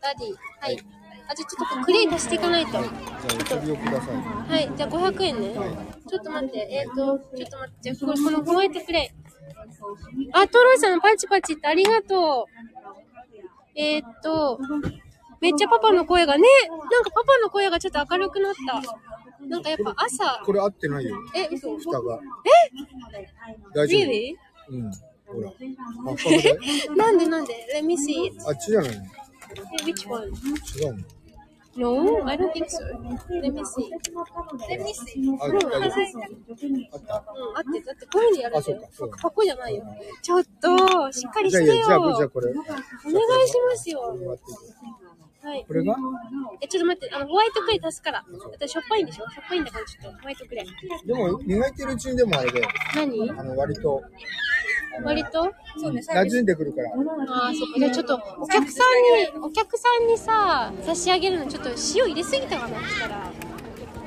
[0.01, 0.35] ダディ。
[0.59, 0.77] はい。
[1.31, 2.71] あ、じゃあちょっとクレイ足していかないと。
[2.71, 4.51] じゃあ。
[4.51, 5.53] はい、じゃあ500円ね。
[6.07, 9.09] ちょっと待って、えっ、ー、と、ちょっと待って、じゃあこれ、このホワイトプレイ。
[10.33, 12.51] あ、トロイさんパチパチってありがとう。
[13.75, 14.59] えー、っと、
[15.39, 19.47] めっちゃパパの声がね、なんかパパの声がちょっと明るくなった。
[19.47, 21.17] なんかやっぱ朝、これ合ってないよ。
[21.33, 22.19] え、嘘蓋が。
[23.73, 24.35] 大丈夫 Really?
[24.69, 24.91] うん。
[25.25, 25.53] ほら。
[26.95, 28.31] なんでなんで ?Let me see.
[28.45, 29.05] あっちじゃないの
[29.55, 30.27] え which one?
[30.27, 31.20] 違うの
[31.77, 32.83] No, I don't think so.
[33.29, 33.89] Let me see.
[34.69, 35.31] Let me see.
[35.39, 35.57] あ、うん。
[37.57, 38.75] あって、だってこういうふうにやるじゃ
[39.55, 39.85] ないよ。
[40.21, 41.75] ちょっと、しっかりしてよ。
[41.75, 42.49] やじゃあ、じゃあこれ。
[42.49, 42.65] お願い
[43.47, 44.01] しますよ。
[45.43, 45.73] はいこ。
[45.73, 45.95] れが？
[46.61, 48.19] え、ちょっと待って、あの、ホワイトクレイ足すから。
[48.19, 49.29] だってしょっぱいんでしょ？
[49.29, 50.67] しょっぱいんだからちょっと、ホワイトクレイ。
[51.07, 52.61] でも、磨いてるうちにでもあれで、
[52.95, 53.31] 何？
[53.31, 54.03] あの、割と、
[55.03, 55.51] 割と？
[55.79, 56.89] そうね、馴染んでくるから。
[56.91, 57.79] ああ、そっか。
[57.79, 61.75] じゃあちょっと、お客さんに、お客さんにさ、差し上げるのちょっと塩
[62.07, 63.31] 入れすぎたかなしたら。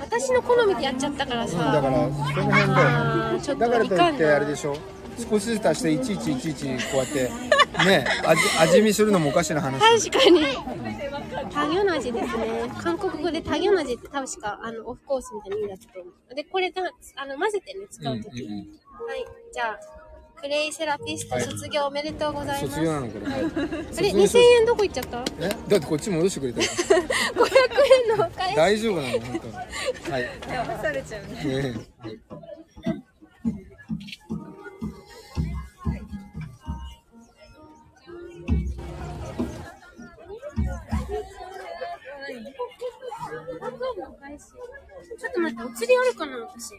[0.01, 1.59] 私の好みでやっちゃったからうん、ださ。
[1.59, 4.77] から、その辺だよあーちょっとだからといって、あれでしょ
[5.31, 7.31] 少しずつ足して、いちいちいちいち、こうやって、
[7.87, 10.11] ね、味、味見するのもおかしな話。
[10.11, 10.45] 確かに。
[11.51, 12.71] タギョナジですね。
[12.83, 16.35] 韓国語でタギョナジって確か、あの、オフコースみたいな意味だったと思う。
[16.35, 16.83] で、これだ、
[17.17, 18.43] あの、混ぜてね、使うとき。
[18.43, 18.59] うんうん
[18.95, 19.25] はい。
[19.53, 19.79] じゃあ、
[20.45, 22.75] クレイセラピスト卒業おめでとうございます。
[22.75, 23.27] 卒業なのこれ。
[23.33, 25.25] あれ、卒業2000円どこ行っちゃった？
[25.41, 25.49] え？
[25.49, 26.69] だってこっち戻してくれたよ。
[27.33, 28.57] ?500 円のお返し。
[28.57, 29.21] 大丈夫なの？
[29.21, 29.55] 本当に。
[29.55, 29.63] は
[30.21, 30.29] い。
[30.43, 31.29] 騙されちゃうね。
[31.33, 32.11] ねえは
[44.31, 46.75] いちょっと待って、お釣りあるかな、私。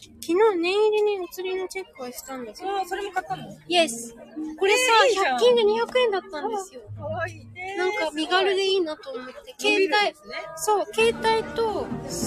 [0.00, 2.80] 昨日念入りにお釣りのチェックはしたんだけど。
[2.80, 3.42] あ、それも買ったの？
[3.68, 4.14] イエス。
[4.58, 6.80] これさ、ゃん100均で200円だったんですよ。
[6.96, 7.76] かわいいね。
[7.76, 10.14] なんか身軽でいいなと思って、携帯、
[10.56, 11.86] そう、携帯と、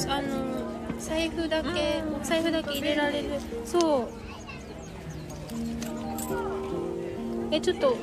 [0.10, 3.30] あの、財布だけ、財布だけ入れられる。
[3.66, 4.08] そう。
[7.52, 7.98] え、ちょっと、500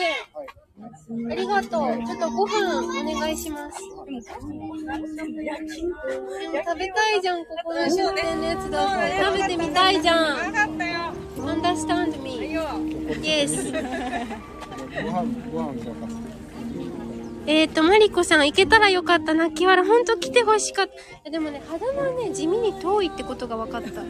[0.00, 0.14] 円。
[0.76, 1.70] ありがとう。
[2.04, 3.78] ちょっとご飯お願いします。
[3.78, 4.06] 食
[6.78, 9.24] べたいじゃん、ここの商店のやつだと。
[9.24, 10.36] 食べてみたいじゃん。
[11.36, 12.58] Understand me.
[13.22, 13.72] Yes.
[17.46, 19.34] えっ、と、マリコさん、行けたらよかった。
[19.34, 19.86] 泣き笑。
[19.86, 20.90] ほんと来てほしかっ
[21.24, 21.30] た。
[21.30, 24.02] でもね、肌のね、地味に遠いってことが分かった。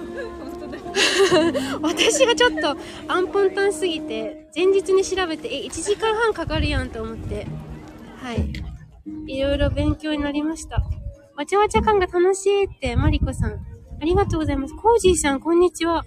[1.83, 2.77] 私がちょっと、
[3.09, 7.47] アンポンタンすぎて、前日に調べて、え、1時間半かかるやんと思って。
[8.17, 8.53] はい。
[9.27, 10.83] いろいろ勉強になりました。
[11.37, 13.53] わちゃわちゃ感が楽しいって、マリコさん。
[14.01, 14.75] ありがとうございます。
[14.75, 16.05] コージーさん、こんにちは。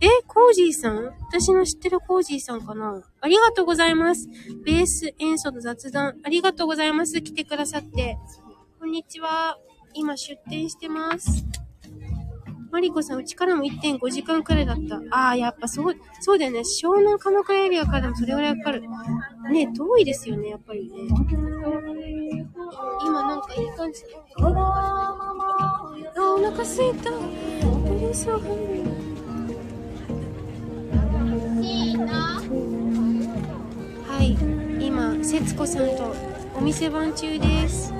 [0.00, 1.12] えコージーさん？
[1.28, 3.02] 私の知ってるコージーさんかな？
[3.20, 4.28] ありがとうございます。
[4.64, 7.20] ベース演奏の雑談、ありがとうございます。
[7.20, 8.16] 来てくださって。
[8.78, 9.58] こんにちは。
[9.94, 11.44] 今出店してます。
[12.70, 15.00] マリコさん、うちからも1.5時間くらいだった。
[15.10, 16.60] ああ、やっぱそう、そうだよね。
[16.60, 18.82] 湘南鎌倉エリアからでもそれぐらいかかる。
[19.50, 21.08] ね、遠いですよね、やっぱりね。
[23.04, 24.02] 今なんかいい感じ。
[24.36, 27.10] あー、お腹すいた。
[27.10, 27.14] う
[28.00, 28.32] るさ
[34.06, 34.36] はい、
[34.84, 36.14] 今、節子さんと
[36.56, 37.94] お店番中です。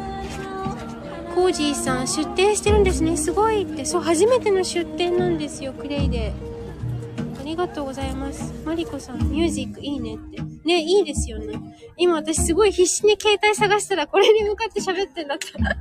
[1.39, 3.17] コージーさん、出店してるんですね。
[3.17, 3.85] すごいって。
[3.85, 6.33] そう、初めての出店なんですよ、クレイで。
[7.41, 8.53] ありがとうございます。
[8.67, 10.43] マリコさん、ミュージックいいねって。
[10.65, 11.55] ね、いいですよね。
[11.97, 15.47] 今私すごい必死に携帯探したらこれに向かって喋ってんだった。
[15.63, 15.77] やだ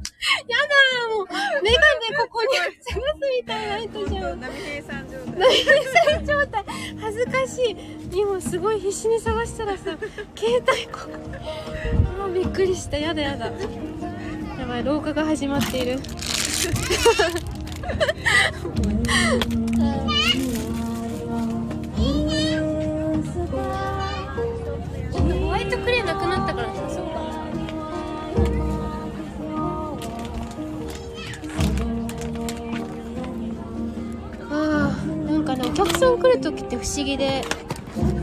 [1.10, 1.78] ーもう、メガ
[2.12, 2.50] ネここに
[2.80, 3.02] 探す
[3.42, 4.40] みたいな人じゃん。
[4.40, 5.40] 波平さん状態。
[5.40, 6.66] 何それ状態
[7.02, 7.78] 恥ずかしい
[8.12, 9.98] 今すごい必死に探したらさ
[10.36, 11.10] 携帯ここ
[12.22, 13.52] あーびっくりしたやだやだ
[14.60, 16.00] やばい廊下が始まっている。
[25.12, 27.12] ホワイトクレーなくなったからさそうか
[34.50, 37.44] あーなんかねお客さん来る時って不思議で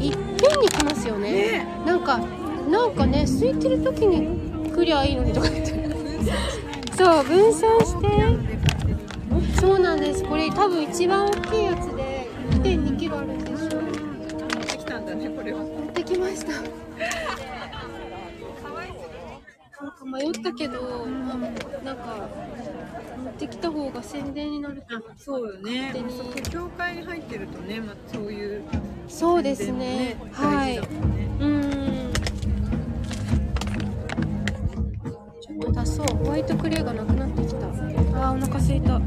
[0.01, 1.64] いっぺんに来ますよね。
[1.87, 2.18] なんか
[2.68, 5.84] なんかね空いてる時に来りゃいいのにとか言って。
[6.97, 8.09] そう分散して
[9.61, 10.25] そうなんです。
[10.25, 12.29] これ多分一番大きいやつで。
[12.62, 13.89] 1 2キロあるんでしょ持
[14.61, 15.61] ってきたんだね、これは。
[15.61, 16.53] 持ってきました
[20.05, 21.39] 迷ったけど、まあ
[21.85, 22.29] なんか
[23.22, 25.95] 持ってきた方が宣伝になると思ってそうよね
[26.51, 28.62] 教会に入ってるとね、まあそういう
[29.09, 30.16] そうですね。
[30.33, 30.79] はい。
[30.79, 31.84] うーん
[35.75, 36.07] ちょっと足そう。
[36.25, 37.66] ホワイトクレーがなくなってきた。
[37.66, 39.01] あーお腹すいた。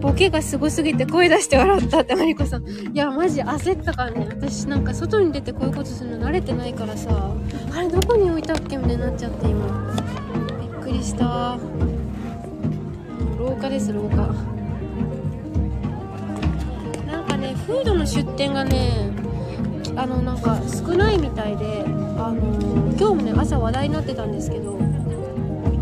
[0.00, 2.64] ボケがすごすぎて声出して笑ったってマリコさん。
[2.66, 4.26] いやマジ焦ったからね。
[4.28, 7.32] 私なんか外に出てこういうことするの慣れてないからさ。
[7.74, 9.94] あれどこに置いたっけみたいになっちゃって今。
[10.60, 11.58] びっくりした。
[13.38, 14.16] 廊下です廊下。
[17.06, 19.10] なんかねフードの出店がね
[19.96, 21.84] あのなんか少ないみたいで、
[22.18, 24.76] あの今日もね朝話題になってたんですけど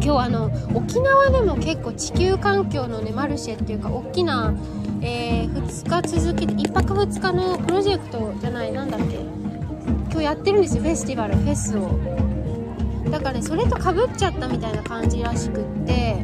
[0.05, 4.55] 今日あの沖縄でも結構地球環境のねマルシェっていうか大きな、
[5.01, 11.99] え2日続きで1泊2日のプロジェクトじゃないなんだっけ今日やってるんですよフェスティバルフェスを。
[13.11, 16.17] だからねそれとかぶっちゃったみたいな感じらしくって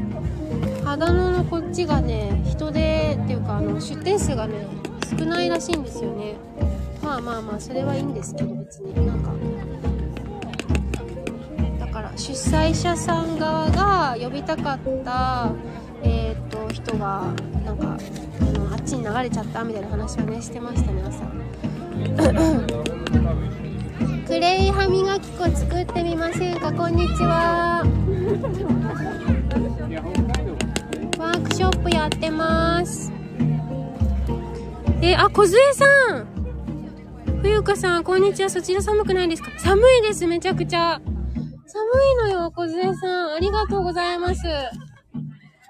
[0.84, 4.66] 秦野のこっちがね人手っていうかあの出店数がね
[5.18, 6.34] 少ないらしいんですよね。
[7.02, 9.06] まあまあまあそれはいいんですけど別に。
[9.06, 9.32] なんか
[12.32, 15.52] 主催者さん側が呼びたかった
[16.04, 17.24] えっ、と人が
[17.64, 17.98] なんか
[18.40, 21.24] あのあっちに流れちゃったみたいな話をねしてましたね朝。
[24.28, 26.72] クレイ歯磨き粉作ってみませんか？
[26.72, 27.82] こんにちは。
[31.18, 33.10] ワークショップやってます。
[35.02, 36.26] えあ小杖さん。
[37.42, 38.50] 冬香さんこんにちは。
[38.50, 39.50] そちら寒くないですか？
[39.58, 41.00] 寒いですめちゃくちゃ。
[41.72, 43.34] 寒いのよ小杖さん。
[43.34, 44.42] ありがとうございます。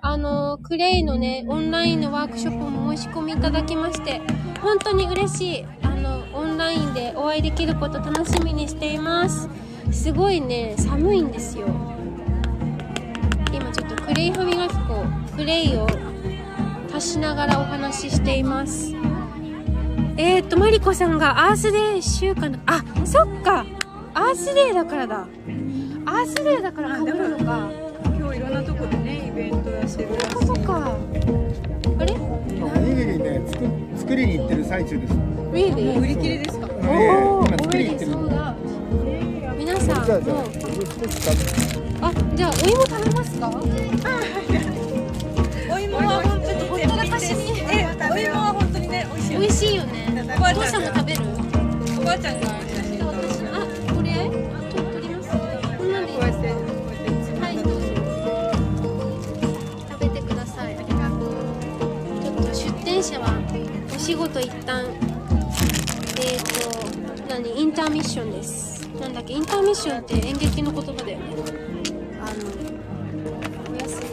[0.00, 4.22] あのクレイのねオンラインのワークショップも申し込みいただきまして
[4.62, 5.66] 本当に嬉しい。
[5.82, 9.50] あのオンラインでお会いできること楽しみにしています。
[9.92, 11.66] すごいね寒いんですよ。
[13.52, 15.04] 今ちょっとクレイ歯磨き粉
[15.36, 15.86] クレイを
[16.94, 18.94] 足しながらお話ししています。
[20.16, 23.66] えー、っとマリコさんがアースデー週間だあそっか。
[24.12, 25.28] アースデーだからだ。
[26.06, 27.70] アースデーだから被るのか。
[28.18, 30.46] 今日いろんなとこでね、イベントやってるらしい。
[30.46, 30.96] そっか。
[31.98, 32.12] あれ？
[32.12, 33.64] おにぎりね作
[33.98, 35.14] 作りに行ってる最中です。
[35.14, 36.00] ウィーリー？
[36.00, 36.66] 売り切れですか？
[36.66, 36.72] ね
[37.12, 38.12] お今作りに行ってる。
[38.12, 38.54] そうだ。
[39.58, 40.34] 皆さんじゃあじゃ
[42.48, 43.48] あお芋食べますか？
[45.72, 47.60] お芋は本当にほったらかしに。
[47.70, 51.20] え、お芋は本当にね、美味しいよ美味しいよねおばあちゃんがも食べる？
[52.00, 52.48] おばあちゃんが
[63.00, 63.32] と出店者は
[63.94, 68.86] お仕事一旦えっ、ー、と何インターミッションです。
[69.00, 71.24] なんだっけインターミッションって演劇の言葉だよね。
[72.20, 72.40] あの
[73.72, 74.10] お休み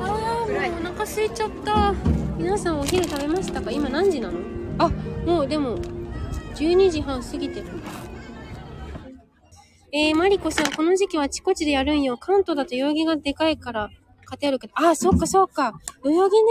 [0.00, 1.94] あーもうお腹空いちゃった。
[2.36, 3.70] 皆さんお昼食べましたか？
[3.70, 4.38] 今何時なの？
[4.78, 4.88] あ。
[5.24, 5.78] もうでも
[6.56, 7.68] 12時半過ぎてる。
[9.94, 12.16] えー、マリコさん、この時期はあちこちでやるんよ。
[12.16, 13.90] 関東だと代々木がでかいから、
[14.32, 15.74] 買ってあるけど、あ、そっかそっか。
[16.02, 16.50] 代々木ね。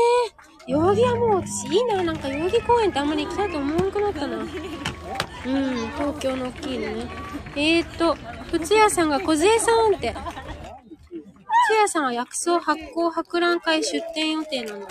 [0.68, 2.04] 代々木はもう私いいな。
[2.04, 4.38] なんか代々木公園ってあんまり行きたいと思わなくなったな。
[4.38, 7.08] うん、東京の大きいのね。
[7.56, 8.16] えーっと、
[8.52, 10.14] 靴屋さんが小杖さんって。
[10.14, 14.88] 靴屋さんは薬草発酵博覧会出店予定なんだ。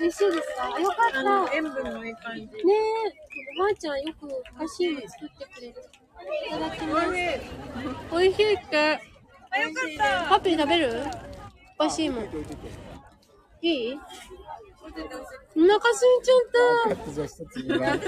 [0.00, 0.80] 美味しいですか？
[0.80, 1.54] よかった。
[1.54, 2.42] 塩分のいい感じ。
[2.42, 4.26] ねえ、おばあちゃんよく
[4.60, 5.74] おいしいの作ってくれる。
[6.48, 7.10] いただきます。
[8.10, 9.00] 美味しいって。
[9.54, 10.28] あ、よかった。
[10.28, 11.04] パピー食べる？
[11.80, 12.24] 美味しいもん。
[13.62, 14.00] いい？
[14.84, 16.32] お腹空いちゃ
[16.94, 18.00] っじゃあ一つ言います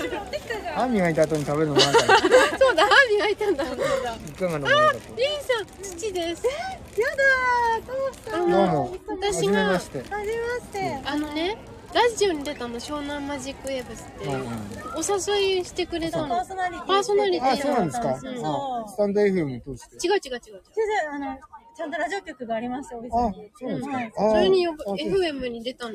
[0.74, 2.58] 歯磨いた後に食べるのもなんかた。
[2.58, 3.64] そうだ、歯磨いたんだ。
[3.64, 4.68] いかがなもの？
[4.68, 6.46] かとリンさん、父です。
[6.46, 6.52] や
[7.08, 9.46] だー、どうしたあどうのも、私が。
[9.46, 10.02] はじめまして。
[11.04, 11.56] あのね、
[11.94, 14.24] ラジオに出たの、湘南マジックウェーブスって。
[14.26, 14.48] うんうん
[14.96, 16.28] お誘いしてくれたの。
[16.28, 16.86] パーソナリティ。
[16.86, 18.06] パーソナリティあ、そうなんですか。
[18.08, 20.06] うんあスタンド FM 通して。
[20.06, 20.62] 違う違う違う違う。
[20.72, 21.38] 先生、あの、
[21.76, 23.96] ちゃんとラジオ局がありまして、お店あに。、そうですか。
[23.96, 25.94] はいあそれに呼ぶ、あそう FM に出たの。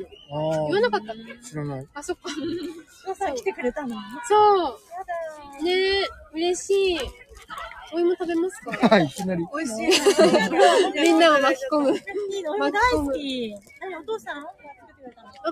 [0.70, 1.24] 言わなかったの？
[1.42, 1.86] 知らない。
[1.94, 2.22] あ、そっか。
[3.10, 3.94] おさん来てくれたの？
[3.96, 4.78] やそう。
[5.58, 6.98] だねえ、嬉しい。
[7.92, 8.88] お芋食べますか？
[8.88, 9.42] はい、いきなり。
[9.44, 9.56] ー。
[9.58, 10.00] 美味しい。
[11.02, 11.96] みんなを巻き込む。
[11.96, 13.54] いいの、大好き。
[13.80, 14.44] 何、お父さん？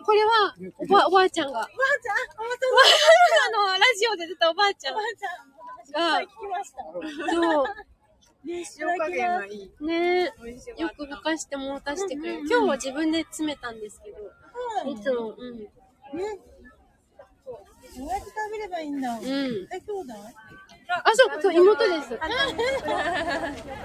[0.05, 1.59] これはおば、おばあちゃんが。
[1.59, 7.33] おばあちゃん、おばあちゃん、 あの、ラジオで出たおばあちゃんおばあちゃん、お話いっぱい聞きました。
[7.35, 7.65] そう。
[8.47, 9.71] 塩加減がいい。
[9.81, 10.25] ねえ、
[10.77, 12.41] よくふかしても渡してくれる。
[12.49, 14.19] 今日は自分で詰めたんですけど、
[14.91, 15.59] いつも、うん。
[15.59, 15.69] ね。
[17.97, 19.15] どうやって食べればいいんだ？
[19.15, 19.23] うん。
[19.25, 20.15] え、兄弟？
[20.91, 22.15] あ、そう、そう、妹です。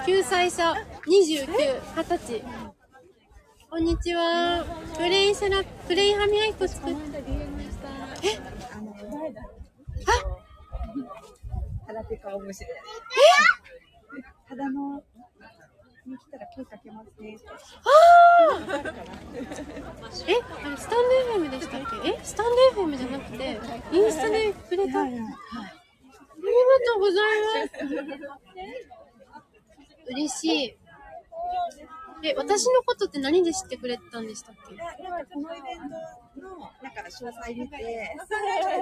[0.05, 0.73] 9歳差、
[1.07, 1.47] 29、
[1.95, 2.43] 20歳。
[3.69, 4.65] こんにちは。
[4.95, 7.23] プレインサラ、プレイン歯磨き粉作って。
[8.23, 8.39] え？
[11.87, 12.73] 腹ペカ面白い。
[14.53, 15.01] 肌の
[16.05, 17.37] に来たら声かけますね。
[20.27, 20.35] え、
[20.65, 21.05] あれ、スタンド
[21.43, 22.09] FM でしたっけ？
[22.09, 22.45] え、スタン
[22.75, 23.59] ド FM じゃなくて、
[23.91, 25.01] インスタでくれた？
[25.01, 25.25] ありが
[26.85, 27.73] とうございます。
[30.11, 30.77] 嬉しい。
[32.25, 34.75] え、私のことって何で知ってくれたんでしたっけ？
[34.75, 34.95] なん
[35.25, 35.83] かこのイベント
[36.49, 38.15] のなんか詳細見て、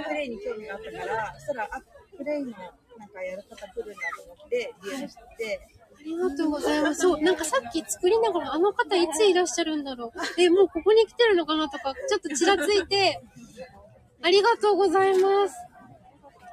[0.07, 1.81] プレイに興味があったから、そしたら、あ、
[2.17, 2.53] プレイの
[3.01, 5.59] なんかやる方来るんだと思って、利用して、
[5.99, 7.01] ありがとうございます。
[7.01, 10.41] そう、なんかさっき作りながら、あの方いついらっしゃるんだろう。
[10.41, 13.19] え、もうここに来てるのかなとか、ちょっとちらついて、
[14.21, 15.55] ありがとうございます。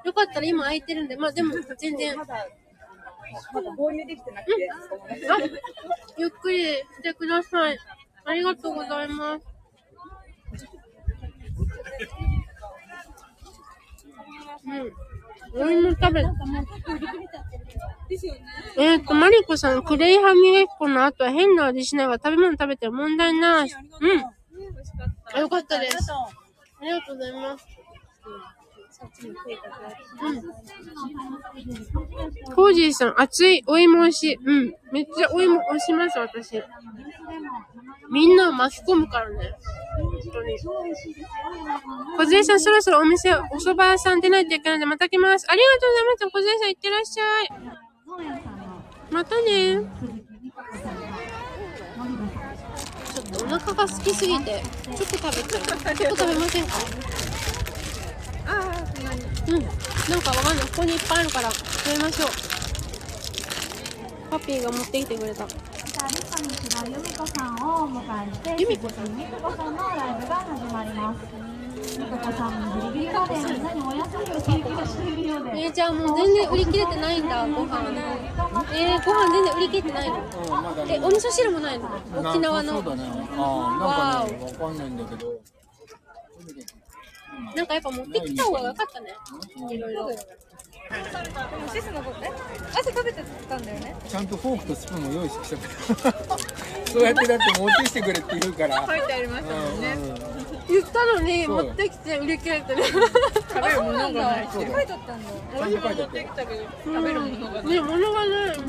[0.06, 2.46] よかったら今空いてるんで、まあでも全然、まだ、
[3.52, 4.70] まだ合流できてなくて、
[5.30, 5.36] あ、
[6.16, 7.78] ゆっくりしてください。
[8.24, 9.46] ありがとうございます。
[14.66, 14.92] うん。
[15.54, 16.34] お芋食べた。
[18.76, 23.70] えっ、と、マリコさん、クレイハミエッコの後は変な味しないが食べ物食べても問題ない。
[23.70, 24.24] うん。
[25.34, 25.96] あよかったです。
[26.12, 26.28] あ
[26.84, 27.66] りがとうございます。
[30.22, 30.32] う
[32.50, 32.54] ん。
[32.54, 34.38] コージーさん、熱いお芋美味しい。
[34.42, 34.74] うん。
[34.92, 36.62] めっちゃお芋押します、私。
[38.10, 39.54] みんなを巻き込むからね。
[40.00, 40.58] 本当に。
[40.58, 45.46] 小杉さん、そろそろお店、お蕎麦屋さん出ないといけないので、また来ます。
[45.48, 46.30] ありがとうございます。
[46.30, 47.50] 小杉さん、いってらっしゃい。
[49.10, 49.78] またね。
[53.14, 55.62] ちょっとお腹が空きすぎて、ちょっと食べちゃう。
[55.96, 56.70] ちょっと食べませんか？
[59.48, 59.54] うん。
[59.62, 60.66] なんかわかんない。
[60.66, 62.28] ここにいっぱいあるから、食べましょう。
[64.30, 65.46] パピーが持ってきてくれた。
[65.98, 67.98] さあ、リカにちは由美子さんをお迎
[68.30, 71.26] えして、由美子さん由美子さんのライブが始まります。
[71.98, 77.90] 由美子さんもギリギリまでみんなにお休みを提供しているようで、えー、じゃあもう全然売り切れてないんだ、ご飯。
[78.78, 80.16] えー、ご飯全然売り切れてないの？
[80.88, 81.90] え、お味噌汁もないの？
[82.16, 82.74] 沖縄の。
[82.74, 83.02] そうだね。
[83.36, 85.40] ああ、なんかね、わかんないんだけど。
[87.56, 89.16] なんかやっぱ持ってきた方が良かったね。
[89.68, 90.10] いろいろ。
[91.72, 92.30] シスのことね、
[92.72, 93.94] 朝食べてたんだよね。
[94.08, 96.38] ちゃんとフォークとスプーンも用意してきちゃった。
[96.90, 98.86] そうやってだって持ってきてくれって言うから。
[98.86, 99.92] 書いてありましたもんね。
[99.92, 102.82] うんうん言ったのに、持ってきて売り切れてね。
[102.84, 103.00] 食
[103.54, 104.48] べるものがない。
[104.52, 105.30] 書いてあったんだ。
[105.56, 107.72] ちゃんと書いてあったけど、食べるものがない。
[107.72, 108.56] ね、物がない。
[108.58, 108.64] うん。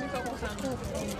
[0.00, 1.16] 美香子さんのケー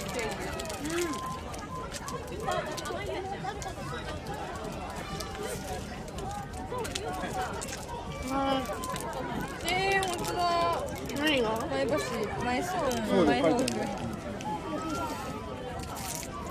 [7.74, 7.77] キ。
[8.30, 8.62] あ
[9.66, 10.82] えー、本当だ。
[10.82, 11.66] ー何が？
[11.70, 11.98] 前橋、
[12.44, 13.42] 前スプーン、そうだ前。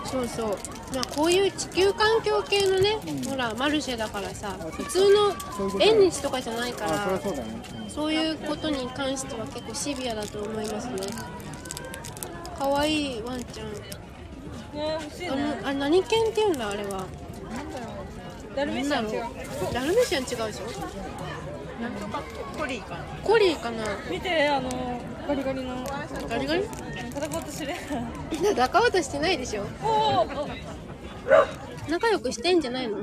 [0.06, 0.58] そうそう。
[0.96, 2.98] まあ、こういう地球環境系のね、
[3.30, 5.34] ほら、マルシェだからさ、普通の
[5.82, 7.62] 縁日とかじゃないから、そうだね。
[7.90, 10.94] そういうことに関しては結構シビアだと思いますね。
[12.58, 13.74] かわいいワンちゃん。
[13.74, 17.06] ね欲しいあねの、あれ何犬って言うんだ、あれは。
[18.56, 19.24] ダルメシアン違う
[19.74, 20.64] ダルメシアン違うでしょ？
[21.82, 22.24] なんとか
[22.58, 24.70] コリーかなコリーかな見てあの
[25.28, 25.86] ガリガリの
[26.28, 26.64] ガリガリ？
[26.64, 27.74] 戦おうとしてる
[28.56, 30.26] 仲人してないでしょおお
[31.90, 33.02] 仲良くしてんじゃないの？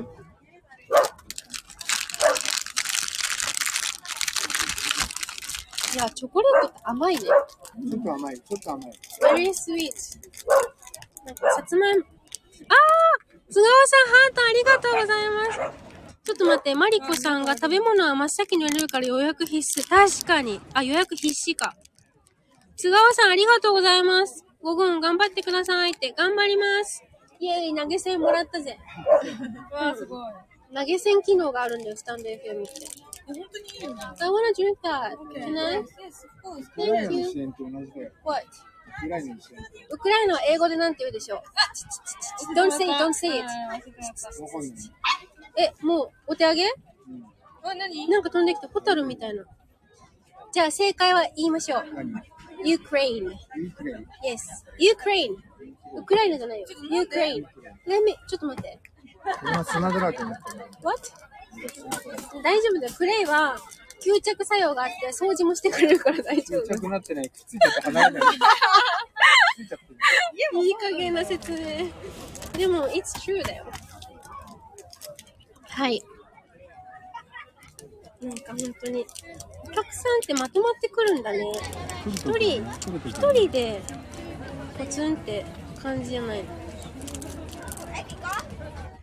[5.93, 7.21] いや、チョコレートって甘いね。
[7.21, 8.91] ちょっと甘い、ちょっと甘い。
[9.21, 10.19] very sweet.
[11.25, 12.03] なんか、さつまいも。
[12.03, 15.84] あー津川さん、ハートありがとうございます。
[16.25, 19.87] ちょっと待って、マリコさんが食べ物は真っ先に入れるから予約必須。
[19.87, 20.59] 確かに。
[20.73, 21.75] あ、予約必至か。
[22.75, 24.43] 津川さん、ありがとうございます。
[24.63, 26.13] 5分頑張ってくださいって。
[26.17, 27.03] 頑張ります。
[27.39, 28.79] イェイ、投げ銭もらったぜ。
[29.71, 30.33] わあすごい
[30.73, 32.45] 投げ銭機能があるんだよ、スタンド FM って。
[33.27, 35.17] 本当にいいんだ I wanna drink that.
[35.33, 35.77] Can I?
[35.79, 35.85] ウ
[36.75, 37.29] クライナ Thank の you.
[37.29, 38.11] 支援と同じだよ。
[38.23, 38.45] What?
[38.45, 39.59] ウクライナの支援。
[39.89, 43.45] ウクライナは英語でなんて言うでしょう ?Don't say it, don't say it.
[45.57, 46.67] え、もう、お手上げ？
[47.63, 48.07] あ何？
[48.09, 49.43] なんか飛んできたホタルみたいな。
[50.51, 51.85] じゃあ正解は言いましょう。
[51.93, 52.13] 何
[52.63, 53.27] Ukraine.
[53.27, 53.31] ウ
[53.71, 54.07] クライナ。
[54.23, 54.39] Yes.
[54.79, 55.35] Ukraine.
[55.97, 56.67] ウクライナじゃないよ。
[56.91, 57.43] Ukraine.
[57.87, 58.79] Let me, ちょっと待って。
[59.43, 60.65] 今砂だらけになってる。
[60.83, 61.01] What?
[62.43, 62.93] 大丈夫だよ。
[62.97, 63.57] クレイは
[64.01, 66.61] 吸着作用があって掃除もしてくれるから大丈夫。
[66.61, 67.29] ちっちゃくなってない。
[67.29, 68.23] くっついちゃって離れない。
[70.65, 71.57] いい加減な説明。
[72.57, 73.65] でも、it's true だよ。
[75.75, 76.01] はい。
[78.21, 79.05] なんか本当に、
[79.65, 81.51] お客さんってまとまってくるんだね。
[82.07, 82.63] 一人、
[83.05, 83.81] 一人で、
[84.77, 85.43] ポツンって
[85.83, 86.45] 感じじゃないの。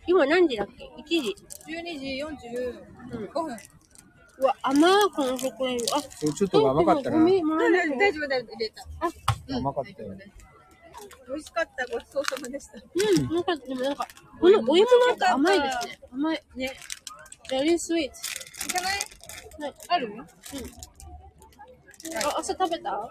[0.06, 1.36] 今何時だっけ ?1 時。
[1.68, 3.58] 12時45分
[4.38, 5.96] うわ、甘いこのチョコレート。
[5.98, 7.18] あ、ちょっと甘かったな。
[7.18, 10.16] 大丈夫大丈夫入れた甘かったよ。
[11.28, 12.74] 美味しかったごちそうさまでした。
[12.78, 14.06] うん、なんか、でもなんか、
[14.40, 15.98] このお芋の後甘いですね。
[16.12, 16.42] 甘い。
[16.56, 16.76] ね。
[17.50, 18.04] Very sweet.
[18.04, 18.08] い
[18.72, 18.98] かない？
[19.60, 20.06] はい、ある？
[20.08, 20.22] うん。
[22.16, 23.10] あ、朝食べた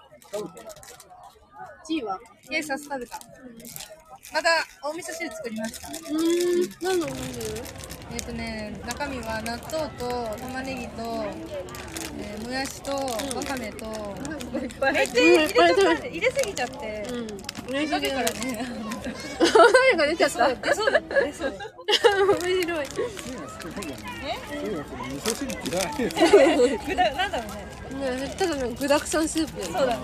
[1.88, 3.20] ?G はイエス朝食べた
[4.34, 4.49] また
[4.88, 5.88] お味噌汁作りました。
[5.88, 7.64] うーん、何の飲んでる
[8.14, 11.01] えっ、とね中身は納豆と玉ねぎと、
[12.20, 13.86] えーもやしとわかめと、
[14.91, 17.28] めっちゃ入れちゃった入れすぎちゃって、うん。
[17.72, 18.65] 嬉しいかだけかららね
[19.93, 21.53] 何が出ちゃった出そう出そう
[22.28, 22.41] 面白い。
[22.41, 22.84] そういうの
[23.61, 23.65] そ
[24.55, 26.80] れ味噌汁嫌い。
[26.86, 29.65] 具だなんだろうねね、ただの具沢山スープよ。
[29.65, 30.01] そうだね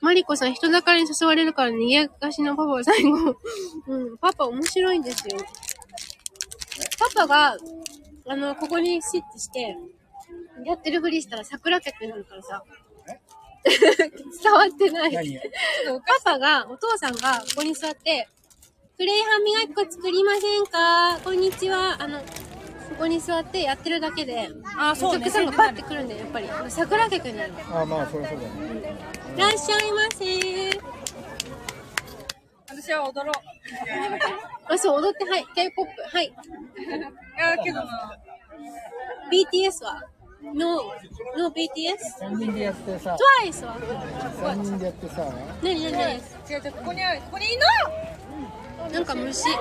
[0.00, 3.36] マリコさん、人だかりに誘われるから逃げやかしのパパは最後。
[3.86, 5.36] うん、パパ面白いんですよ。
[6.98, 7.56] パパが、
[8.26, 9.76] あの、ここにシットして、
[10.64, 12.64] やってるふりしたら桜客になるからさ。
[14.42, 15.12] 伝わってない。
[15.12, 15.38] 何？
[16.24, 18.28] パパが、お父さんがここに座って、
[18.96, 21.18] クレイ歯磨き粉作りませんか？
[21.24, 21.96] こんにちは。
[22.02, 22.24] あの、こ
[23.00, 26.48] こに座ってやってるだけで、あそうねお客さんがパッて来るんだよ、やっぱり。
[26.68, 27.52] 桜客になる。
[27.72, 28.96] あ、まあ、そりゃそうだね。
[29.36, 30.80] いらっしゃいませ
[32.68, 35.46] 私は踊ろうあ、そう、踊って、はい。
[35.54, 36.26] K-POP、はい。
[36.26, 36.32] い
[37.38, 38.18] やけどな
[39.30, 40.02] BTS は？
[40.42, 40.82] ?No,
[41.36, 41.98] no BTS?
[42.20, 45.24] 3人でやってさ、TWICE は3人でやってさ、
[45.62, 46.22] なになになに違う
[46.52, 47.62] 違うここにあるここにいる
[48.92, 49.44] なんか虫。
[49.44, 49.54] ちょ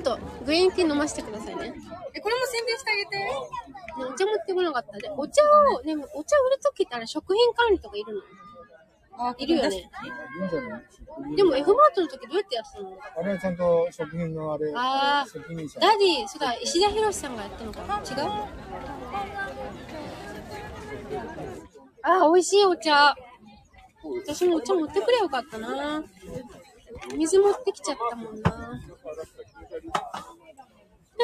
[0.00, 1.70] っと、グリーンティー飲ませてくださいね。
[1.70, 1.74] ね
[2.14, 3.28] えこれも宣伝してあげて
[3.98, 4.98] お茶持ってこなかった。
[4.98, 5.42] で、お茶
[5.76, 8.22] を、でも、お茶売るときってあれ、食品管理とかいるの？
[9.16, 9.90] あいるよね。
[11.36, 12.98] でも、F マートの時どうやってやってたの？
[13.16, 15.78] あれはちゃんと食品のあれ、あー責任者。
[15.78, 18.00] ダディ、そうだ、石田博さんがやったのかな？
[18.00, 18.30] 違う？
[22.02, 23.14] あー、美味しいお茶。
[24.26, 26.02] 私もお茶持ってくれよかったな。
[27.16, 28.50] 水持ってきちゃったもんな。
[28.50, 28.58] タ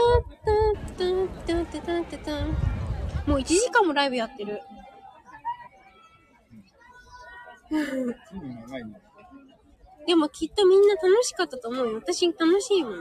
[0.07, 0.23] ン
[0.97, 2.47] タンタンタンタンタンタン
[3.27, 4.63] もう1時間もライブやってる。
[7.71, 7.85] 随
[8.41, 9.01] 分長いね。
[10.07, 11.95] でもきっとみんな楽しかったと思うよ。
[11.97, 12.95] 私楽しいもん。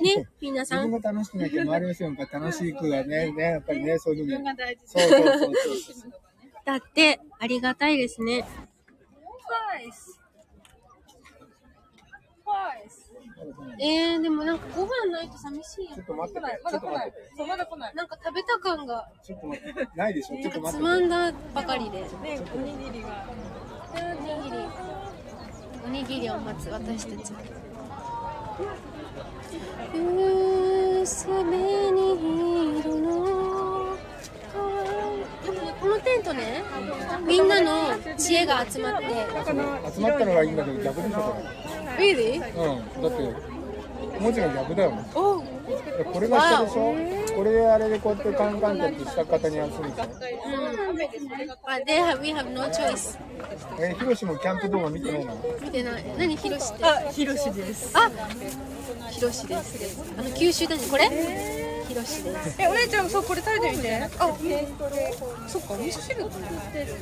[0.00, 0.90] ね、 皆自さん。
[0.90, 2.04] 分が楽しくなきゃ周りの人
[2.38, 4.54] 楽しくはね、 ね、やっぱりね、そういうのね。
[4.56, 6.12] 大事そうそうそうそう。
[6.64, 8.42] だって、ありがたいですね。
[8.42, 10.20] ファイス
[12.44, 13.08] ファイス
[13.80, 16.06] えー、でもなんかご飯ないと寂しいよちょっ。
[16.06, 17.12] と待ってまだ来ない。
[17.36, 19.88] そうまだ来ないなんか食べた感が、ちょっと待って。
[19.94, 22.00] ないでしょちょっと待つってまんだばかりで。
[22.00, 23.26] ねおにぎりが
[23.98, 24.56] おにぎり。
[25.84, 27.32] おにぎりを待つ私たち。
[31.02, 31.50] 薄紅
[32.80, 33.96] 色の
[34.52, 34.68] 川
[35.80, 36.62] このテントね、
[37.26, 39.06] みんなの知恵が集まって。
[39.94, 41.36] 集まったのがいいんだけど逆でしょこ
[41.98, 42.16] Really?
[42.16, 43.34] れうんだって
[44.20, 45.42] 文字が逆だよねお
[46.12, 49.84] これが下でしょこれであれでこうやってカンカンって下方にやるんでしょ
[51.68, 53.16] But they have, we have no choice.
[53.78, 55.36] えヒロシもキャンプ動画見てないの？
[55.62, 56.04] 見てない。
[56.18, 56.84] 何ヒロシって？
[56.84, 57.96] あ、ひろしです。
[57.96, 58.10] あ
[59.10, 60.02] ヒロシです。
[60.18, 60.82] あの九州だね。
[60.90, 61.04] これ？
[61.86, 62.60] ヒロシです。
[62.60, 63.94] え、お姉ちゃん、そう、これ食べてみて。
[63.94, 64.08] あ、
[65.46, 66.32] そっか、味噌汁だね。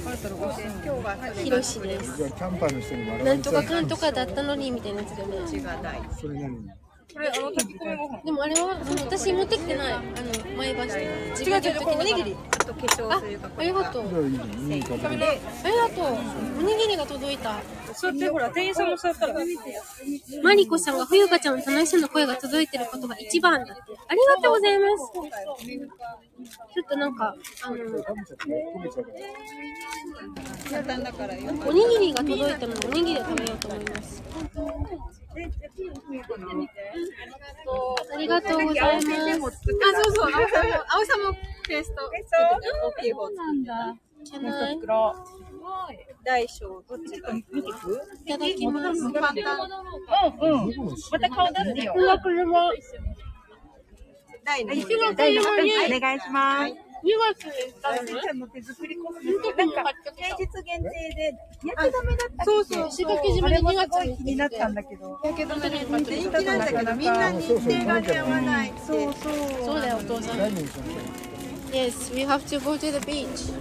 [0.07, 1.45] あれたら美味し。
[1.45, 2.17] ヒロシです。
[2.19, 5.37] じゃあキャンパーの人に笑わなんとれちゃうかかんとかだったのにみたいなやつだよね。
[6.21, 6.69] それ何？
[7.17, 8.23] これ、あの、炊き込みご飯。
[8.27, 9.93] でもあれはあの私持ってきてない。
[9.95, 10.03] あの
[10.59, 10.89] 前橋と
[11.49, 12.37] 違う違う、これおにぎり。
[12.53, 13.55] あと化粧あ水とか。
[13.57, 14.03] ありがとう。
[14.03, 14.11] あ
[14.69, 14.91] りが
[15.89, 16.19] とう。
[16.59, 17.57] おにぎりが届いた。
[17.95, 19.35] そうやって、ほら、店員さんも座ったら。
[20.43, 23.83] マリコさんが冬香ちゃんの楽しそうな声が届いてることが一番だって。
[24.09, 25.13] ありがとうございます。
[26.75, 27.77] ちょっとなんか、あの。
[31.67, 34.23] おにぎりが届いたのでおにぎりを食べようと思います。
[38.13, 39.09] ありがとうございます。
[39.09, 39.11] あ、
[40.03, 41.35] そうそう、青さんも、青さんも
[41.69, 42.11] ペースト。
[42.87, 43.31] 大きい方。
[43.31, 43.97] なんだ。
[44.25, 44.79] Can I?
[46.25, 47.45] 大小、どっちがい
[48.27, 49.13] ただきます。
[49.13, 49.45] 簡単。
[50.41, 50.75] うんうん
[51.13, 51.93] また顔出すよ。
[51.93, 52.71] この車、
[54.45, 54.73] 大の。
[54.73, 56.86] 一の車にお願いします。
[57.07, 58.03] 2月にしたの？
[58.03, 58.41] ね。
[58.41, 59.85] の手作りコスなんか、
[60.17, 62.89] 平日限定で、日焼け止めだったそうそう。
[62.89, 65.17] 石垣島で2月に気になったんだけど。
[65.23, 66.07] 日焼け止めで人人
[66.39, 68.81] 気なんだけど、みんな日程が合わないって。
[68.81, 69.33] そうそう。
[69.65, 70.39] そうだよ、お父さん。
[71.71, 73.53] Yes, we have to go to the beach.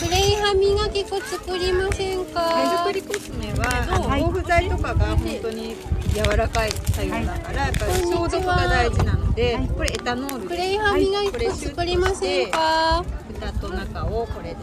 [0.00, 5.76] プレイ歯磨き粉作りません手か作りコスメは、防腐剤とかが本当に
[6.14, 13.04] 柔らかい作用だから、やっぱり消毒が大事なので、これエタノールでプレイ歯磨き粉作りませんか？
[13.32, 14.56] 蓋と中をこれで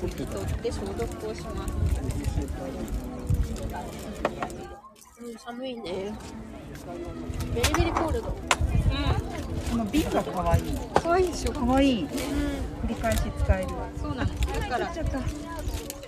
[0.00, 1.74] 拭き取って消毒をします。
[5.20, 6.12] うん、寒いね。
[7.54, 8.28] ベリベリコールド。
[8.28, 10.62] この瓶が可愛い。
[10.94, 11.52] 可愛いでしょ。
[11.52, 12.02] 可愛い。
[12.02, 12.08] うん。
[12.08, 13.68] 繰り返し使える。
[14.00, 14.34] そうなの。
[14.60, 14.92] だから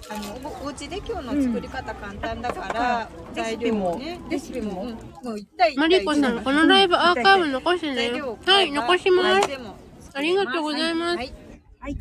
[0.09, 4.91] あのおお家で今日の作り方簡単だから、材料もね、レシピも、うん、
[5.29, 8.21] もう一対一マリコさん、このライブアーカイブ残してね。
[8.21, 9.49] はい、残します。
[10.15, 11.17] ありがとうございます。
[11.17, 11.33] はい。
[11.81, 11.97] はい。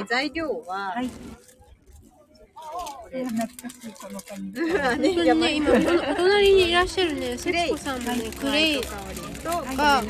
[0.00, 1.10] え材料は、はい。
[3.10, 4.52] 懐かしいこの紙。
[4.80, 5.76] あね本当にね、今、おお
[6.16, 8.02] 隣にいらっしゃるね、セチコさん。
[8.02, 8.80] もね、クレイ、
[9.76, 10.02] が。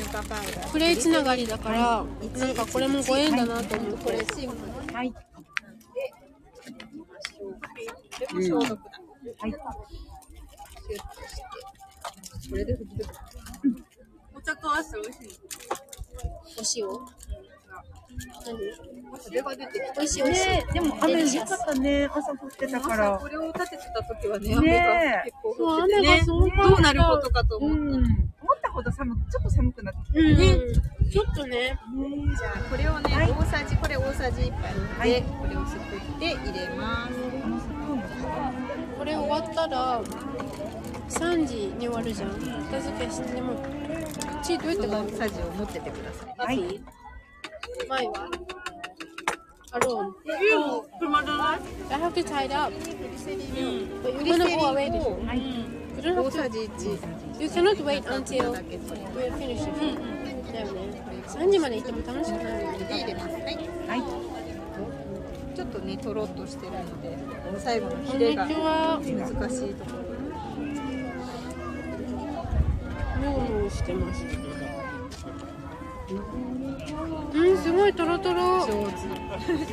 [0.71, 2.03] クレイつながりだから、
[2.37, 2.55] なん。
[2.55, 4.03] かこれもご縁だなと思って。
[4.03, 4.55] これシンプ
[4.91, 5.13] ルはい。
[8.19, 8.91] でも消毒だ。
[9.39, 9.51] はい。
[12.49, 13.15] これで拭き取る。
[14.35, 15.07] お茶と合わせて美
[16.61, 16.83] 味しい。
[16.83, 17.26] お塩。
[19.95, 20.47] 美味しい美味しい。
[20.47, 22.05] ねでも雨良かったね。
[22.11, 23.27] 朝降ってたからこ。
[23.27, 26.69] れを立ててた時はね、ね雨が結構降っててね雨がす、ごかった。
[26.69, 27.81] どうなることかとう思った。
[27.81, 27.87] ん。
[27.87, 30.19] 思ったほど寒く、ちょっと寒くなってきた。
[30.19, 31.09] うん。
[31.09, 31.79] ちょっとね、
[32.37, 34.51] じゃあこれをね、大さじこれ大さじ1
[34.99, 37.13] 杯で、これをすくって入れます。
[38.97, 40.01] これ終わったら、
[41.09, 42.31] 3時に終わるじゃん。
[42.31, 43.61] 片付けして、でも、こ
[44.41, 46.35] っちどうやって大さじを持っててください。
[46.37, 46.81] はい。
[47.89, 48.29] 前は
[49.73, 50.13] ？Alone.
[50.99, 52.73] 車じゃない I have to tie it up.
[54.03, 54.89] But グ you're gonna リ go away?
[54.89, 55.19] ンを
[55.97, 56.49] You don't 大 have さ to.
[56.49, 57.41] じ1。
[57.41, 58.51] You cannot wait until
[59.13, 59.67] we're finished.
[60.53, 61.01] だよね。
[61.27, 62.87] 3時まで行っても楽しくないよね。
[62.89, 63.27] 入れます。
[63.27, 63.43] はい。
[63.45, 64.03] はい。
[65.55, 67.17] ちょっとね、とろっとしてるので、
[67.59, 68.45] 最後のこヒレが。
[68.45, 68.49] 難
[69.49, 70.07] しいところ。
[73.31, 74.46] もぐもぐしてます。
[76.09, 78.65] うん、すごいトロトロ。
[78.65, 78.73] 上手。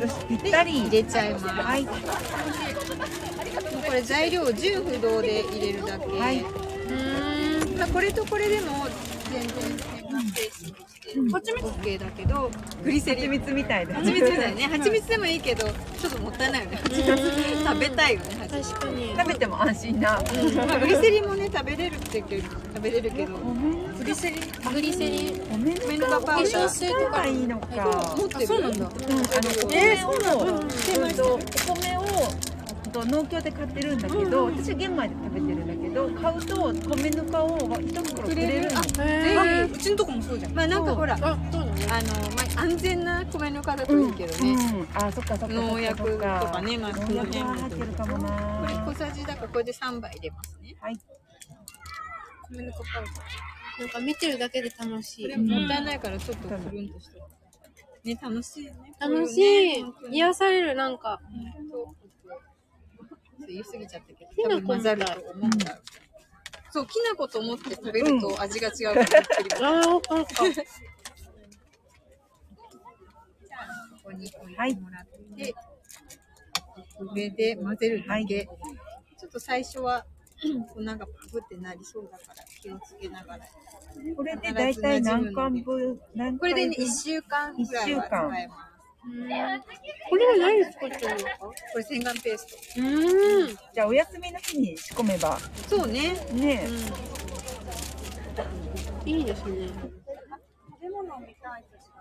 [0.00, 0.80] よし、ぴったり。
[0.80, 1.46] 入れちゃいます。
[1.46, 1.86] はい。
[1.86, 1.92] こ
[3.92, 6.06] れ材料10不動で入れるだけ。
[6.06, 6.40] はい。
[6.40, 7.78] うーん。
[7.78, 8.88] まあこれとこれでも
[9.30, 9.52] 全然
[9.96, 10.86] 変なペースにして、こ
[11.38, 12.50] っちも OK だけど、
[12.82, 13.30] グリセリン。
[13.30, 13.92] 蜂蜜みたいで。
[13.94, 14.62] 蜂蜜みたいね。
[14.64, 16.76] 蜂蜜でもいいけど、ちょっともったいないよね。
[16.82, 17.04] 蜂蜜
[17.64, 18.26] 食べたいよね。
[18.40, 19.14] 蜂蜜確かに。
[19.16, 20.22] 食べても安心な。
[20.66, 22.42] まあグリセリンもね食べれるって言うけど
[22.74, 25.48] 食べれるけど、グリセリングリセリン。
[25.50, 28.14] ごめん米ぬかパ化粧水とかがいいのか。
[28.16, 28.46] 持ってる。
[28.46, 28.78] そうなんだ。
[28.78, 28.92] うん、あの、
[29.72, 30.62] えー、そうなの。
[31.08, 32.53] えっと、お米を。
[32.94, 39.04] と農協で買ってるんだけど、私は玄米で食べてるんだけど、買うと米ぬかを一袋くれるの。
[39.04, 40.52] へうちのとこもそうじゃん。
[40.54, 41.18] まあなんかほら、あ。
[41.18, 44.52] のまあ安全な米ぬかだといいけどね。
[44.52, 45.54] うん、あ、そっかそっか。
[45.54, 48.24] 農薬とかねまあ農薬は入ってるかもこ
[48.66, 48.84] れな。
[48.86, 50.76] 小さじだからこれで3杯入れますね。
[50.80, 50.98] はい。
[52.50, 53.80] 米ぬかパウダー。
[53.80, 55.24] なんか見てるだけで楽しい。
[55.24, 57.20] これもったいないからちょっとくるんとして。
[58.04, 58.92] ね、楽しいよね。
[59.00, 59.84] 楽しい。
[60.12, 61.20] 癒される、なんか。
[63.52, 64.30] 言い過ぎちゃったけど。
[64.30, 65.48] きな粉混ざると思うんう。
[66.70, 70.04] そう、きな粉と思って食べると味が違う からびっくりああ、なんか。
[70.04, 70.10] こ
[74.04, 75.54] こに置いてもらって、
[77.14, 78.48] 上で混ぜるだけ。
[79.18, 80.04] ちょっと最初は、
[80.74, 83.46] 粉がパフってなりそうだから気をつけながら。
[84.16, 88.73] これで大体何巻分、何これでね、回分1週間ぐらいは使えます。
[90.08, 91.38] これは何作ってるのか？
[91.38, 92.46] これ洗顔ペース
[92.78, 93.58] うーん。
[93.74, 95.38] じゃあお休みの日に仕込めば。
[95.68, 95.76] ト。
[95.76, 96.14] そうね。
[96.32, 96.66] ね
[99.04, 99.68] いいですね。
[99.68, 101.94] 食べ物みたいですか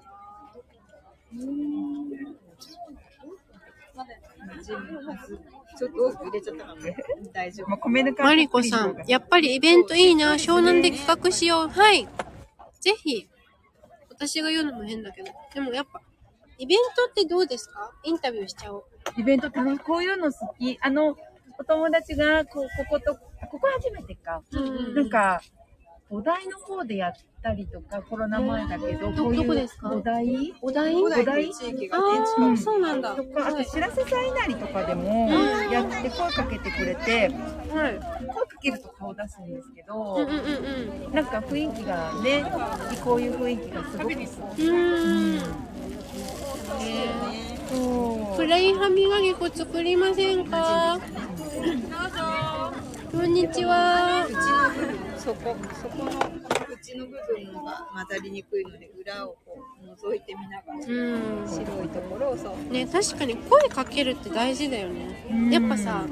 [5.77, 6.95] ちょっと多く入れちゃったかもね。
[7.34, 8.23] 大丈夫。
[8.23, 10.34] マリコさん、やっぱりイベントいいな。
[10.34, 11.67] 湘南で企画しよう。
[11.67, 12.07] はい。
[12.80, 13.27] ぜひ。
[14.09, 15.31] 私が言うのも変だけど。
[15.53, 16.01] でもやっぱ、
[16.64, 17.91] イベントってどうですか？
[18.06, 18.84] インタビューしちゃおう。
[19.18, 19.80] イベント楽しい。
[19.80, 20.80] こういうの好き。
[20.81, 21.18] あの、
[21.60, 23.15] お友達が、こう、ここと、
[23.52, 24.41] ここ初めてか。
[24.53, 25.41] うんなんか、
[26.10, 29.90] お台の方でやったりとか、コロナ前だけど、どこういうどこですか？
[29.91, 30.95] お台お題？
[30.95, 31.48] お題？
[31.48, 33.14] の地域があ現そうなんだ。
[33.14, 35.03] とか、あと、しらせさ稲荷とかでも、
[35.69, 37.27] やって声かけてくれて、
[37.73, 37.99] はい。
[37.99, 41.14] 声かけると顔出すんですけど、うんうんうんうん。
[41.14, 42.45] なんか雰囲気がね、
[43.03, 44.64] こういう雰囲気がすごく好き。
[44.64, 45.72] うーん。
[47.69, 48.37] そう。
[48.37, 50.99] プレイ歯磨き粉作りませんか？
[53.11, 54.25] こんにちは。
[55.17, 56.11] そこ、そこの
[56.73, 61.47] 内の部分が混ざりにくいので、裏をこう覗いてみながら、うん。
[61.47, 62.73] 白いところをそう。
[62.73, 65.51] ね、確かに声かけるって大事だよね。
[65.51, 66.03] やっぱさ、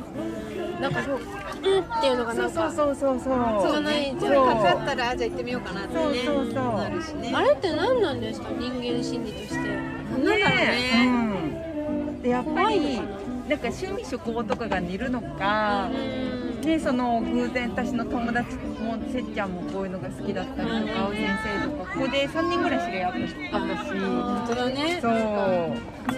[0.80, 3.34] なんか、うんっていうのがなんか、そうそうそうそう。
[3.72, 6.02] そうないじゃかかったら、あじゃあ行ってみようかなってね。
[6.02, 7.34] そうそうそうなるしね。
[7.36, 8.50] あれって何なんですか？
[8.52, 9.91] 人間心理として。
[10.12, 11.08] なんだろうね。
[11.08, 13.02] うん、でやっぱり
[13.48, 16.62] なんか趣味嗜好とかが似るのか、うん。
[16.62, 21.28] ね、その偶然私の友達もせっちゃんもこういうのが好きだったりとか、先
[21.64, 25.00] 生とかここで3人ぐらい知り合ったし本当だね。
[25.02, 25.12] そう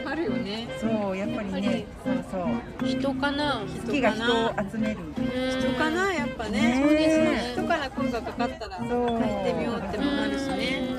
[0.06, 0.68] あるよね。
[0.80, 6.61] そうやっぱりねそうそう人かな好きが人を集める人人かな、やっぱね。
[6.61, 7.53] ねそうですね。
[7.53, 10.93] 人から声がかかったら、そう行ってみようってもなるしね。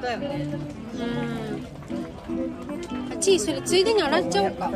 [0.00, 0.48] だよね。
[0.94, 0.98] う
[2.98, 3.12] ん。
[3.12, 4.66] あちい、それついでに洗っちゃおうか。
[4.66, 4.72] うん、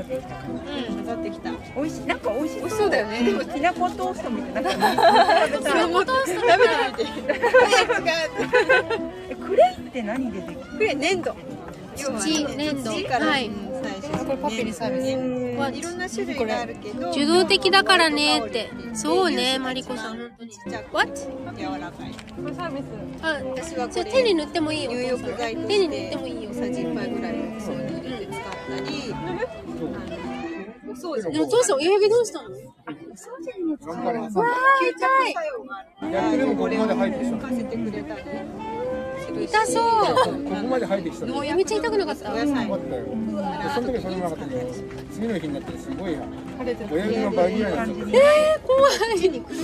[0.94, 1.50] 混ざってきた。
[1.76, 7.32] 美味しいなんか美味しそう美味しそうだよねでもきなこトーストみたいななんか食べたらトースト食べてみて。
[9.30, 11.34] えクレイって何でできるこれ粘土。
[11.96, 12.10] 土
[12.56, 14.24] 粘土はいうん最初。
[14.24, 15.43] これパピにサービス。
[15.56, 17.10] わいろんな種類があるけど。
[17.10, 18.70] 受動的だからねって。
[18.94, 20.52] そうね、マリコさん、本当に。
[20.92, 21.12] What?
[21.56, 22.12] 柔らかい。
[23.22, 24.92] あ、私はこれ手に塗ってもいいよ。
[24.92, 26.50] 入浴剤手に塗ってもいいよ。
[26.50, 32.48] 大さじ1杯ぐらいをそうに入れて使ったり、あのお掃除でもお父さん、親指どうしたの？
[33.84, 34.42] 頑張れ吸着作
[35.46, 38.02] 用があるやってるもここまで入ってきた浮かせてくれ
[39.32, 40.44] 痛そう。
[40.44, 42.32] ここまで入ってきたのもうやめちゃ痛くなかった？
[42.32, 43.10] お野菜困ったよで
[43.74, 44.60] その時はそれもなかったけど
[45.12, 46.22] 次の日になってすごいな
[46.90, 48.92] 親指の倍ぐらいになっちゃったえー、怖い。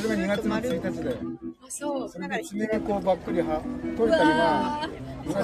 [0.01, 1.17] それが2月の1日だよ
[1.63, 2.09] あ、そう。
[2.09, 3.63] それで爪がこうばっくりは
[3.97, 4.89] 取れたりは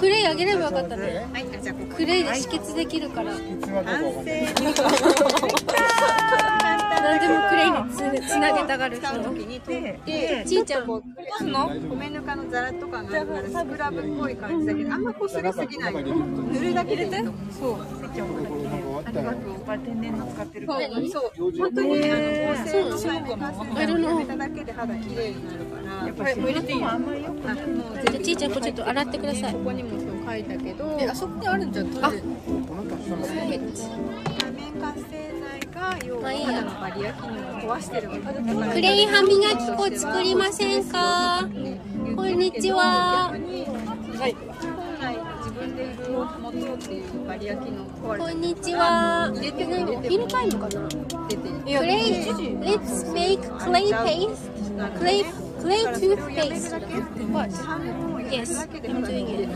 [0.01, 1.29] クレイあげればよかったね。
[1.33, 1.47] はい。
[1.55, 3.33] あじゃあここクレイで止血できるから。
[3.33, 3.37] い。
[3.37, 6.46] つはどうか
[7.07, 9.07] 何でもクレイにつつなげたがる人。
[9.17, 10.87] に取ってちいちゃん。
[10.87, 11.03] こ
[11.41, 17.11] うの米ぬかのザラとかがあるからスクラブっぽい感じだけどあんまこすりすぎない塗るだけで
[17.59, 17.77] そう。
[17.81, 17.85] あ
[19.01, 20.89] ったよやっぱ天然の使ってるから。
[20.89, 21.33] そう。
[21.59, 22.23] 本当にあの
[22.53, 26.07] 合成の際にカスタムを入れただけで肌綺麗になるから。
[26.07, 27.61] やっぱり入れていいあんまりよくあも
[27.95, 29.53] うちいちゃん、これちょっと洗ってください。
[29.53, 29.59] こ。
[29.61, 30.99] こにもそう書いたけど。
[31.11, 33.53] あそこにあるんじゃんあこの人は下が
[34.39, 35.26] 多面活性剤
[35.77, 36.47] が要はまあいいや。
[36.47, 37.33] 肌のバリア機能を
[37.77, 38.15] 壊してるク
[38.81, 41.47] レイ歯磨き粉作りませんか？
[42.17, 43.31] こんにちは。
[45.39, 47.85] 自分で潤を保とうっていうバリア機能
[48.17, 49.31] こんにちは。
[49.35, 50.49] 入れてない入れたい。
[50.49, 50.89] のかな
[51.29, 51.47] 出て。
[51.47, 52.13] るクレイ、
[52.63, 54.51] let's make clay paste,
[54.99, 55.27] clay,
[55.61, 56.81] clay toothpaste.
[58.31, 59.47] Yes, 肌 I'm に doing it.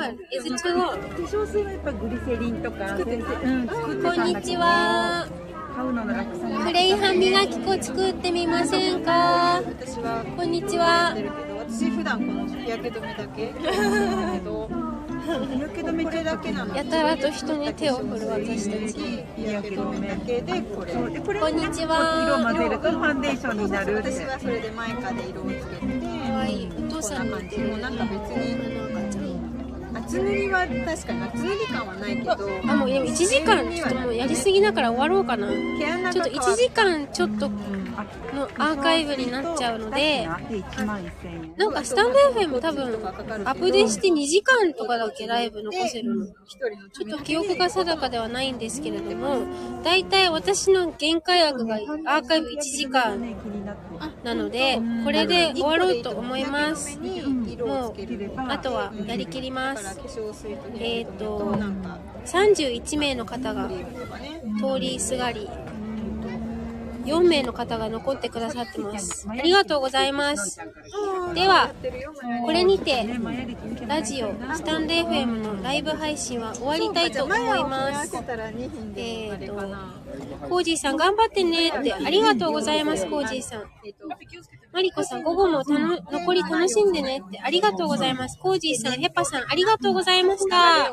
[0.00, 0.16] た What?
[0.30, 0.96] Is it too long?
[0.96, 5.28] 化粧水はやっぱグリセリンとか先生うん作ってこんにちたんだけどは。
[5.76, 9.62] 買うのの楽さにクレイ歯磨き粉作ってみませんか？
[9.62, 11.22] 私はこんにちやはって。
[11.22, 13.52] るけど私普段この日焼け止めだけ。
[13.52, 13.60] だ
[14.32, 14.68] けど
[15.46, 16.74] 日焼け止めこれだけなの。
[16.76, 18.98] やたらと人に手を振る私たち。
[19.36, 20.92] 日焼け止めだけでこれ。
[20.92, 21.10] そう。
[21.10, 22.24] でこれこんにちは。
[22.26, 24.10] 色混ぜるとファンデーションになるって。
[24.10, 25.86] 私はそれでマイカで色をつけて。
[26.26, 26.64] かわい。
[26.64, 26.68] い。
[26.76, 27.38] お父さんもう
[27.78, 28.89] なんか別に
[30.10, 30.18] あの赤ちゃん。
[30.18, 35.48] あ夏塗りは確かに夏塗り感はないけどあ、もうでも1時間、ちょっともうやりすぎだから終わろうかな。
[36.12, 46.26] ちょっと1時間ちょっとのアーカイブになっちゃうので、1万1000円なんかスタンド FM 多分アップデして2時間とかだっけライブ残せるの。
[46.26, 49.42] ちょっと記憶が定かではないんですけれども、
[49.84, 53.20] だいたい私の限界額がアーカイブ1時間
[54.24, 56.98] なので、これで終わろうと思います。
[56.98, 57.94] もう、
[58.48, 59.99] あとはやりきります。
[60.78, 61.54] えっ、ー、と、
[62.26, 65.48] 31名の方が通りすがり、
[67.04, 69.26] 4名の方が残ってくださってます。
[69.28, 70.60] ありがとうございます。
[71.34, 71.72] では、
[72.44, 73.06] これにて、
[73.86, 78.16] ラジオ、スタンド FM のライブ配信は終わりたいと思います。
[78.96, 79.99] えーと、
[80.48, 83.62] コージーさん頑張ってねって、ありがとうございます、コージーさん。
[84.72, 88.38] マリコさん、午後もたの残り楽しんでねって、ありがとうございます。
[88.38, 90.92] コージーさん、ヘッパさん、ありがとうございました。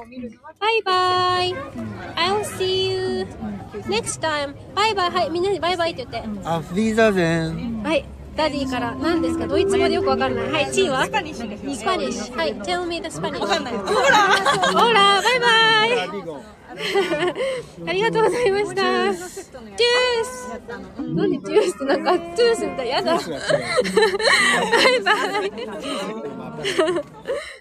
[0.60, 1.54] バイバイ。
[2.16, 3.28] I'll see you
[3.88, 4.56] next time.
[4.76, 5.12] バイバイ。
[5.12, 6.30] はい、みんなにバイバイって言って。
[6.44, 8.06] アフィーザーゼンはい。
[8.36, 9.48] ダディから何ですか？
[9.48, 10.52] ドイツ語でよくわかんない。
[10.52, 11.06] はい、チーは？
[11.06, 11.76] スパニッシュ。
[11.76, 12.38] スパニッシュ。
[12.38, 13.40] はい、tell me the Spanish.
[13.40, 13.74] わかんない。
[13.74, 13.94] ほら
[14.80, 16.57] ほらバイバイ
[17.88, 18.76] ありがとうございました。
[18.76, 19.52] トゥース
[21.16, 23.16] なんでトゥースってなんかトゥースみたいやだ。
[23.16, 25.12] バイバ
[25.46, 25.52] イ。